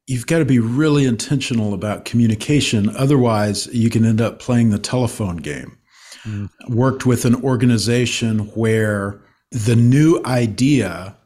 you've 0.06 0.26
got 0.26 0.38
to 0.38 0.44
be 0.44 0.58
really 0.58 1.04
intentional 1.04 1.74
about 1.74 2.04
communication 2.04 2.94
otherwise 2.96 3.66
you 3.68 3.90
can 3.90 4.04
end 4.04 4.20
up 4.20 4.38
playing 4.38 4.70
the 4.70 4.78
telephone 4.78 5.36
game 5.36 5.78
mm. 6.24 6.48
worked 6.68 7.06
with 7.06 7.24
an 7.24 7.34
organization 7.42 8.40
where 8.54 9.20
the 9.50 9.76
new 9.76 10.20
idea 10.24 11.16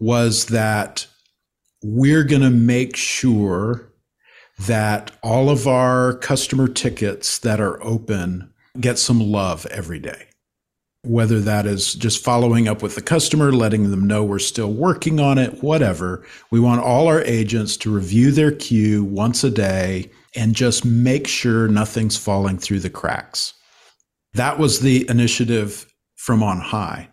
was 0.00 0.46
that 0.46 1.06
we're 1.82 2.24
going 2.24 2.42
to 2.42 2.50
make 2.50 2.96
sure 2.96 3.92
that 4.58 5.10
all 5.22 5.50
of 5.50 5.66
our 5.66 6.14
customer 6.14 6.68
tickets 6.68 7.38
that 7.38 7.60
are 7.60 7.82
open 7.84 8.52
get 8.80 8.98
some 8.98 9.20
love 9.20 9.66
every 9.66 9.98
day. 9.98 10.26
Whether 11.04 11.40
that 11.40 11.66
is 11.66 11.94
just 11.94 12.24
following 12.24 12.66
up 12.66 12.82
with 12.82 12.94
the 12.94 13.02
customer, 13.02 13.52
letting 13.52 13.90
them 13.90 14.06
know 14.06 14.24
we're 14.24 14.38
still 14.38 14.72
working 14.72 15.20
on 15.20 15.38
it, 15.38 15.62
whatever. 15.62 16.24
We 16.50 16.60
want 16.60 16.82
all 16.82 17.08
our 17.08 17.22
agents 17.22 17.76
to 17.78 17.94
review 17.94 18.32
their 18.32 18.52
queue 18.52 19.04
once 19.04 19.44
a 19.44 19.50
day 19.50 20.10
and 20.34 20.54
just 20.54 20.84
make 20.84 21.26
sure 21.26 21.68
nothing's 21.68 22.16
falling 22.16 22.58
through 22.58 22.80
the 22.80 22.90
cracks. 22.90 23.54
That 24.32 24.58
was 24.58 24.80
the 24.80 25.08
initiative 25.08 25.86
from 26.16 26.42
on 26.42 26.60
high. 26.60 27.10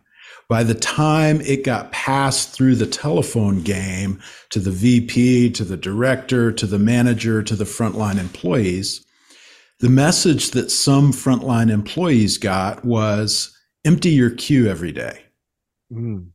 By 0.49 0.63
the 0.63 0.75
time 0.75 1.39
it 1.41 1.63
got 1.63 1.91
passed 1.91 2.49
through 2.49 2.75
the 2.75 2.88
telephone 2.88 3.62
game 3.62 4.21
to 4.49 4.60
the 4.60 4.71
VP, 4.71 5.51
to 5.51 5.63
the 5.63 5.77
director, 5.77 6.51
to 6.51 6.65
the 6.65 6.80
manager, 6.80 7.41
to 7.43 7.56
the 7.56 7.63
frontline 7.63 8.17
employees, 8.17 9.06
the 9.80 9.89
message 9.89 10.51
that 10.51 10.69
some 10.69 11.12
frontline 11.13 11.71
employees 11.71 12.38
got 12.38 12.84
was 12.84 13.58
empty 13.86 14.10
your 14.10 14.32
queue 14.32 14.67
every 14.67 14.91
day. 14.91 15.24
Mm. 15.91 16.30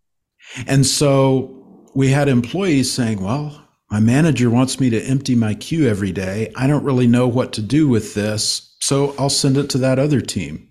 And 0.67 0.87
so 0.87 1.89
we 1.95 2.09
had 2.09 2.29
employees 2.29 2.93
saying, 2.93 3.23
well, 3.23 3.67
my 3.91 4.01
manager 4.01 4.51
wants 4.51 4.81
me 4.81 4.91
to 4.91 5.03
empty 5.03 5.35
my 5.35 5.55
queue 5.55 5.89
every 5.89 6.13
day. 6.13 6.53
I 6.57 6.67
don't 6.67 6.85
really 6.85 7.07
know 7.07 7.29
what 7.29 7.53
to 7.55 7.63
do 7.63 7.89
with 7.89 8.15
this. 8.15 8.77
So 8.81 9.15
I'll 9.19 9.31
send 9.31 9.57
it 9.57 9.71
to 9.71 9.79
that 9.79 9.99
other 9.99 10.21
team. 10.21 10.69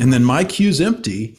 And 0.00 0.12
then 0.12 0.24
my 0.24 0.44
queue's 0.44 0.80
empty. 0.80 1.38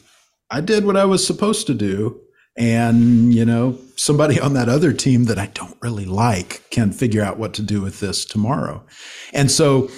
I 0.50 0.60
did 0.60 0.84
what 0.84 0.96
I 0.96 1.06
was 1.06 1.26
supposed 1.26 1.66
to 1.68 1.74
do. 1.74 2.20
And, 2.58 3.32
you 3.32 3.44
know, 3.44 3.78
somebody 3.96 4.38
on 4.38 4.52
that 4.54 4.68
other 4.68 4.92
team 4.92 5.24
that 5.24 5.38
I 5.38 5.46
don't 5.46 5.76
really 5.80 6.04
like 6.04 6.68
can 6.70 6.92
figure 6.92 7.22
out 7.22 7.38
what 7.38 7.54
to 7.54 7.62
do 7.62 7.80
with 7.80 8.00
this 8.00 8.24
tomorrow. 8.24 8.84
And 9.32 9.50
so 9.50 9.88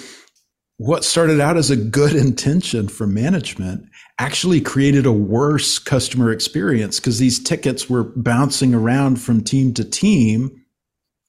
what 0.77 1.03
started 1.03 1.41
out 1.41 1.57
as 1.57 1.69
a 1.69 1.75
good 1.75 2.15
intention 2.15 2.87
for 2.87 3.07
management 3.07 3.89
actually 4.23 4.61
created 4.61 5.05
a 5.05 5.11
worse 5.11 5.77
customer 5.77 6.31
experience 6.31 6.97
because 6.97 7.19
these 7.19 7.43
tickets 7.43 7.89
were 7.89 8.05
bouncing 8.15 8.73
around 8.73 9.17
from 9.17 9.43
team 9.43 9.73
to 9.73 9.83
team 9.83 10.63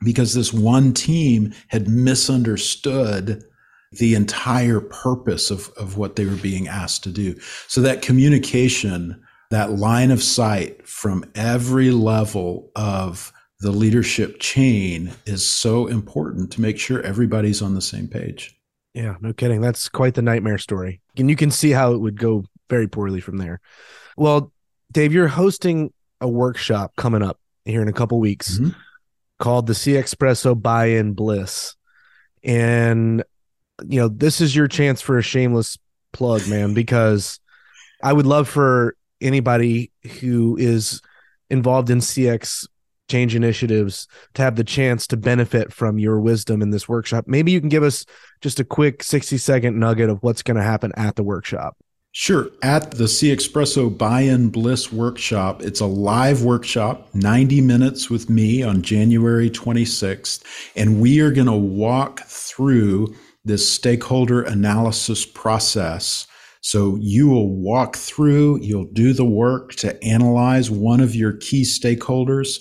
because 0.04 0.32
this 0.32 0.52
one 0.52 0.94
team 0.94 1.52
had 1.66 1.88
misunderstood 1.88 3.42
the 3.98 4.14
entire 4.14 4.78
purpose 4.78 5.50
of, 5.50 5.70
of 5.70 5.96
what 5.96 6.14
they 6.14 6.24
were 6.24 6.36
being 6.36 6.68
asked 6.68 7.02
to 7.02 7.10
do. 7.10 7.36
So 7.66 7.80
that 7.80 8.00
communication, 8.00 9.20
that 9.50 9.72
line 9.72 10.12
of 10.12 10.22
sight 10.22 10.86
from 10.86 11.24
every 11.34 11.90
level 11.90 12.70
of 12.76 13.32
the 13.58 13.72
leadership 13.72 14.38
chain 14.38 15.10
is 15.26 15.48
so 15.48 15.88
important 15.88 16.52
to 16.52 16.60
make 16.60 16.78
sure 16.78 17.02
everybody's 17.02 17.60
on 17.60 17.74
the 17.74 17.82
same 17.82 18.06
page. 18.06 18.56
Yeah, 18.94 19.16
no 19.20 19.32
kidding. 19.32 19.60
That's 19.60 19.88
quite 19.88 20.14
the 20.14 20.22
nightmare 20.22 20.58
story. 20.58 21.00
And 21.16 21.28
you 21.28 21.34
can 21.34 21.50
see 21.50 21.72
how 21.72 21.92
it 21.92 21.98
would 21.98 22.20
go 22.20 22.44
very 22.68 22.88
poorly 22.88 23.20
from 23.20 23.38
there. 23.38 23.60
Well, 24.16 24.52
Dave, 24.92 25.12
you're 25.12 25.28
hosting 25.28 25.92
a 26.20 26.28
workshop 26.28 26.92
coming 26.96 27.22
up 27.22 27.38
here 27.64 27.82
in 27.82 27.88
a 27.88 27.92
couple 27.92 28.18
weeks 28.20 28.58
mm-hmm. 28.58 28.70
called 29.38 29.66
the 29.66 29.72
CXpresso 29.72 30.60
Buy-in 30.60 31.14
Bliss. 31.14 31.74
And 32.42 33.24
you 33.82 34.00
know, 34.00 34.08
this 34.08 34.40
is 34.40 34.54
your 34.54 34.68
chance 34.68 35.00
for 35.00 35.18
a 35.18 35.22
shameless 35.22 35.78
plug, 36.12 36.46
man, 36.48 36.74
because 36.74 37.40
I 38.02 38.12
would 38.12 38.26
love 38.26 38.48
for 38.48 38.96
anybody 39.20 39.90
who 40.20 40.56
is 40.56 41.00
involved 41.50 41.90
in 41.90 41.98
CX 41.98 42.68
change 43.08 43.34
initiatives 43.34 44.06
to 44.34 44.42
have 44.42 44.56
the 44.56 44.64
chance 44.64 45.06
to 45.08 45.16
benefit 45.16 45.72
from 45.72 45.98
your 45.98 46.20
wisdom 46.20 46.62
in 46.62 46.70
this 46.70 46.88
workshop. 46.88 47.24
Maybe 47.26 47.52
you 47.52 47.60
can 47.60 47.68
give 47.68 47.82
us 47.82 48.04
just 48.40 48.60
a 48.60 48.64
quick 48.64 49.02
60 49.02 49.36
second 49.38 49.78
nugget 49.78 50.08
of 50.08 50.22
what's 50.22 50.42
going 50.42 50.56
to 50.56 50.62
happen 50.62 50.92
at 50.96 51.16
the 51.16 51.22
workshop. 51.22 51.76
Sure. 52.16 52.48
At 52.62 52.92
the 52.92 53.04
CXpresso 53.04 53.98
Buy 53.98 54.20
In 54.20 54.48
Bliss 54.48 54.92
workshop, 54.92 55.62
it's 55.62 55.80
a 55.80 55.86
live 55.86 56.44
workshop, 56.44 57.12
90 57.12 57.60
minutes 57.60 58.08
with 58.08 58.30
me 58.30 58.62
on 58.62 58.82
January 58.82 59.50
26th. 59.50 60.44
And 60.76 61.00
we 61.00 61.18
are 61.18 61.32
going 61.32 61.48
to 61.48 61.52
walk 61.52 62.20
through 62.20 63.16
this 63.44 63.68
stakeholder 63.68 64.42
analysis 64.42 65.26
process. 65.26 66.28
So 66.60 66.96
you 67.00 67.28
will 67.28 67.50
walk 67.50 67.96
through, 67.96 68.60
you'll 68.60 68.92
do 68.92 69.12
the 69.12 69.24
work 69.24 69.74
to 69.78 70.00
analyze 70.04 70.70
one 70.70 71.00
of 71.00 71.16
your 71.16 71.32
key 71.32 71.62
stakeholders 71.62 72.58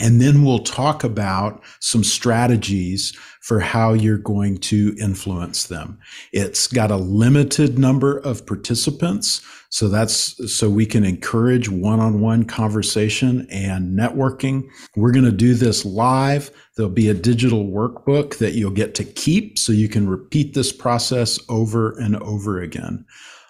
and 0.00 0.20
then 0.20 0.44
we'll 0.44 0.60
talk 0.60 1.04
about 1.04 1.62
some 1.80 2.04
strategies 2.04 3.16
for 3.40 3.60
how 3.60 3.94
you're 3.94 4.18
going 4.18 4.58
to 4.58 4.94
influence 5.00 5.68
them. 5.68 5.98
It's 6.32 6.66
got 6.66 6.90
a 6.90 6.96
limited 6.96 7.78
number 7.78 8.18
of 8.18 8.44
participants. 8.44 9.40
So 9.70 9.88
that's 9.88 10.54
so 10.54 10.68
we 10.68 10.86
can 10.86 11.04
encourage 11.04 11.68
one 11.68 12.00
on 12.00 12.20
one 12.20 12.44
conversation 12.44 13.46
and 13.50 13.98
networking. 13.98 14.68
We're 14.96 15.12
going 15.12 15.24
to 15.24 15.32
do 15.32 15.54
this 15.54 15.84
live. 15.84 16.50
There'll 16.76 16.90
be 16.90 17.08
a 17.08 17.14
digital 17.14 17.66
workbook 17.66 18.38
that 18.38 18.52
you'll 18.52 18.70
get 18.70 18.94
to 18.96 19.04
keep 19.04 19.58
so 19.58 19.72
you 19.72 19.88
can 19.88 20.08
repeat 20.08 20.54
this 20.54 20.72
process 20.72 21.38
over 21.48 21.98
and 21.98 22.16
over 22.16 22.60
again. 22.60 23.04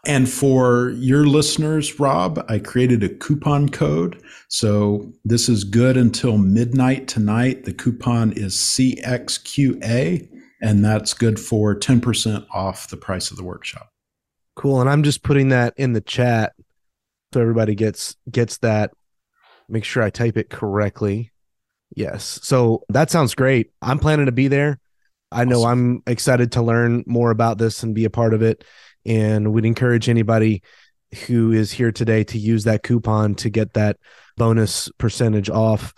And 0.08 0.26
for 0.26 0.90
your 0.96 1.26
listeners, 1.26 2.00
Rob, 2.00 2.42
I 2.48 2.58
created 2.58 3.04
a 3.04 3.10
coupon 3.10 3.68
code. 3.68 4.22
So 4.48 5.12
this 5.22 5.50
is 5.50 5.64
good 5.64 5.98
until 5.98 6.38
midnight 6.38 7.08
tonight. 7.08 7.64
The 7.64 7.74
coupon 7.74 8.32
is 8.32 8.56
CXQA, 8.56 10.26
and 10.62 10.82
that's 10.82 11.12
good 11.12 11.38
for 11.38 11.78
10% 11.78 12.46
off 12.50 12.88
the 12.88 12.96
price 12.96 13.30
of 13.30 13.36
the 13.36 13.44
workshop. 13.44 13.90
Cool. 14.56 14.80
And 14.80 14.88
I'm 14.88 15.02
just 15.02 15.22
putting 15.22 15.50
that 15.50 15.74
in 15.76 15.92
the 15.92 16.00
chat 16.00 16.54
so 17.34 17.42
everybody 17.42 17.74
gets 17.74 18.16
gets 18.30 18.56
that. 18.58 18.92
Make 19.68 19.84
sure 19.84 20.02
I 20.02 20.08
type 20.08 20.38
it 20.38 20.48
correctly. 20.48 21.32
Yes. 21.94 22.40
So 22.42 22.84
that 22.88 23.10
sounds 23.10 23.34
great. 23.34 23.72
I'm 23.82 23.98
planning 23.98 24.26
to 24.26 24.32
be 24.32 24.48
there. 24.48 24.80
I 25.30 25.44
know 25.44 25.60
awesome. 25.64 26.02
I'm 26.06 26.12
excited 26.12 26.52
to 26.52 26.62
learn 26.62 27.04
more 27.06 27.30
about 27.30 27.58
this 27.58 27.82
and 27.82 27.94
be 27.94 28.06
a 28.06 28.10
part 28.10 28.32
of 28.32 28.40
it. 28.40 28.64
And 29.08 29.52
we'd 29.52 29.64
encourage 29.64 30.08
anybody 30.08 30.62
who 31.26 31.52
is 31.52 31.72
here 31.72 31.90
today 31.90 32.22
to 32.24 32.38
use 32.38 32.64
that 32.64 32.82
coupon 32.82 33.34
to 33.36 33.50
get 33.50 33.72
that 33.72 33.96
bonus 34.36 34.90
percentage 34.98 35.48
off. 35.48 35.94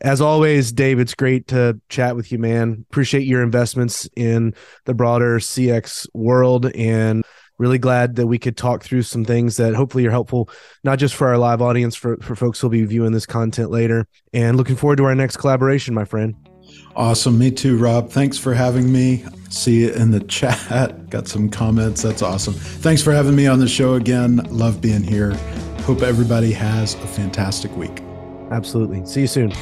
As 0.00 0.20
always, 0.20 0.72
Dave, 0.72 1.00
it's 1.00 1.14
great 1.14 1.48
to 1.48 1.80
chat 1.88 2.14
with 2.14 2.30
you, 2.30 2.38
man. 2.38 2.84
Appreciate 2.90 3.26
your 3.26 3.42
investments 3.42 4.08
in 4.16 4.54
the 4.84 4.94
broader 4.94 5.38
CX 5.38 6.06
world 6.14 6.66
and 6.66 7.24
really 7.58 7.78
glad 7.78 8.16
that 8.16 8.26
we 8.26 8.38
could 8.38 8.56
talk 8.56 8.84
through 8.84 9.02
some 9.02 9.24
things 9.24 9.56
that 9.56 9.74
hopefully 9.74 10.06
are 10.06 10.12
helpful, 10.12 10.48
not 10.84 10.98
just 10.98 11.14
for 11.14 11.28
our 11.28 11.38
live 11.38 11.60
audience, 11.60 11.96
for, 11.96 12.16
for 12.18 12.36
folks 12.36 12.60
who'll 12.60 12.70
be 12.70 12.84
viewing 12.84 13.12
this 13.12 13.26
content 13.26 13.70
later. 13.70 14.06
And 14.32 14.56
looking 14.56 14.76
forward 14.76 14.96
to 14.96 15.04
our 15.04 15.14
next 15.14 15.38
collaboration, 15.38 15.94
my 15.94 16.04
friend. 16.04 16.47
Awesome. 16.96 17.38
Me 17.38 17.50
too, 17.50 17.76
Rob. 17.78 18.10
Thanks 18.10 18.38
for 18.38 18.54
having 18.54 18.92
me. 18.92 19.24
See 19.50 19.82
you 19.82 19.92
in 19.92 20.10
the 20.10 20.20
chat. 20.20 21.08
Got 21.10 21.28
some 21.28 21.48
comments. 21.48 22.02
That's 22.02 22.22
awesome. 22.22 22.54
Thanks 22.54 23.02
for 23.02 23.12
having 23.12 23.36
me 23.36 23.46
on 23.46 23.60
the 23.60 23.68
show 23.68 23.94
again. 23.94 24.36
Love 24.50 24.80
being 24.80 25.02
here. 25.02 25.34
Hope 25.82 26.02
everybody 26.02 26.52
has 26.52 26.94
a 26.94 27.06
fantastic 27.06 27.74
week. 27.76 28.02
Absolutely. 28.50 29.04
See 29.06 29.22
you 29.22 29.26
soon. 29.26 29.52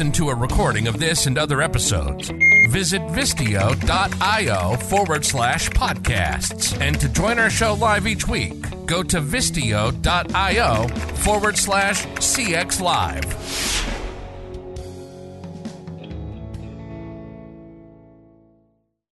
Listen 0.00 0.12
to 0.12 0.30
a 0.30 0.34
recording 0.34 0.88
of 0.88 0.98
this 0.98 1.26
and 1.26 1.36
other 1.36 1.60
episodes, 1.60 2.30
visit 2.70 3.02
Vistio.io 3.08 4.76
forward 4.76 5.22
slash 5.26 5.68
podcasts. 5.68 6.80
And 6.80 6.98
to 7.00 7.08
join 7.10 7.38
our 7.38 7.50
show 7.50 7.74
live 7.74 8.06
each 8.06 8.26
week, 8.26 8.54
go 8.86 9.02
to 9.02 9.20
Vistio.io 9.20 10.88
forward 11.16 11.58
slash 11.58 12.06
CX 12.06 12.80
Live. 12.80 13.99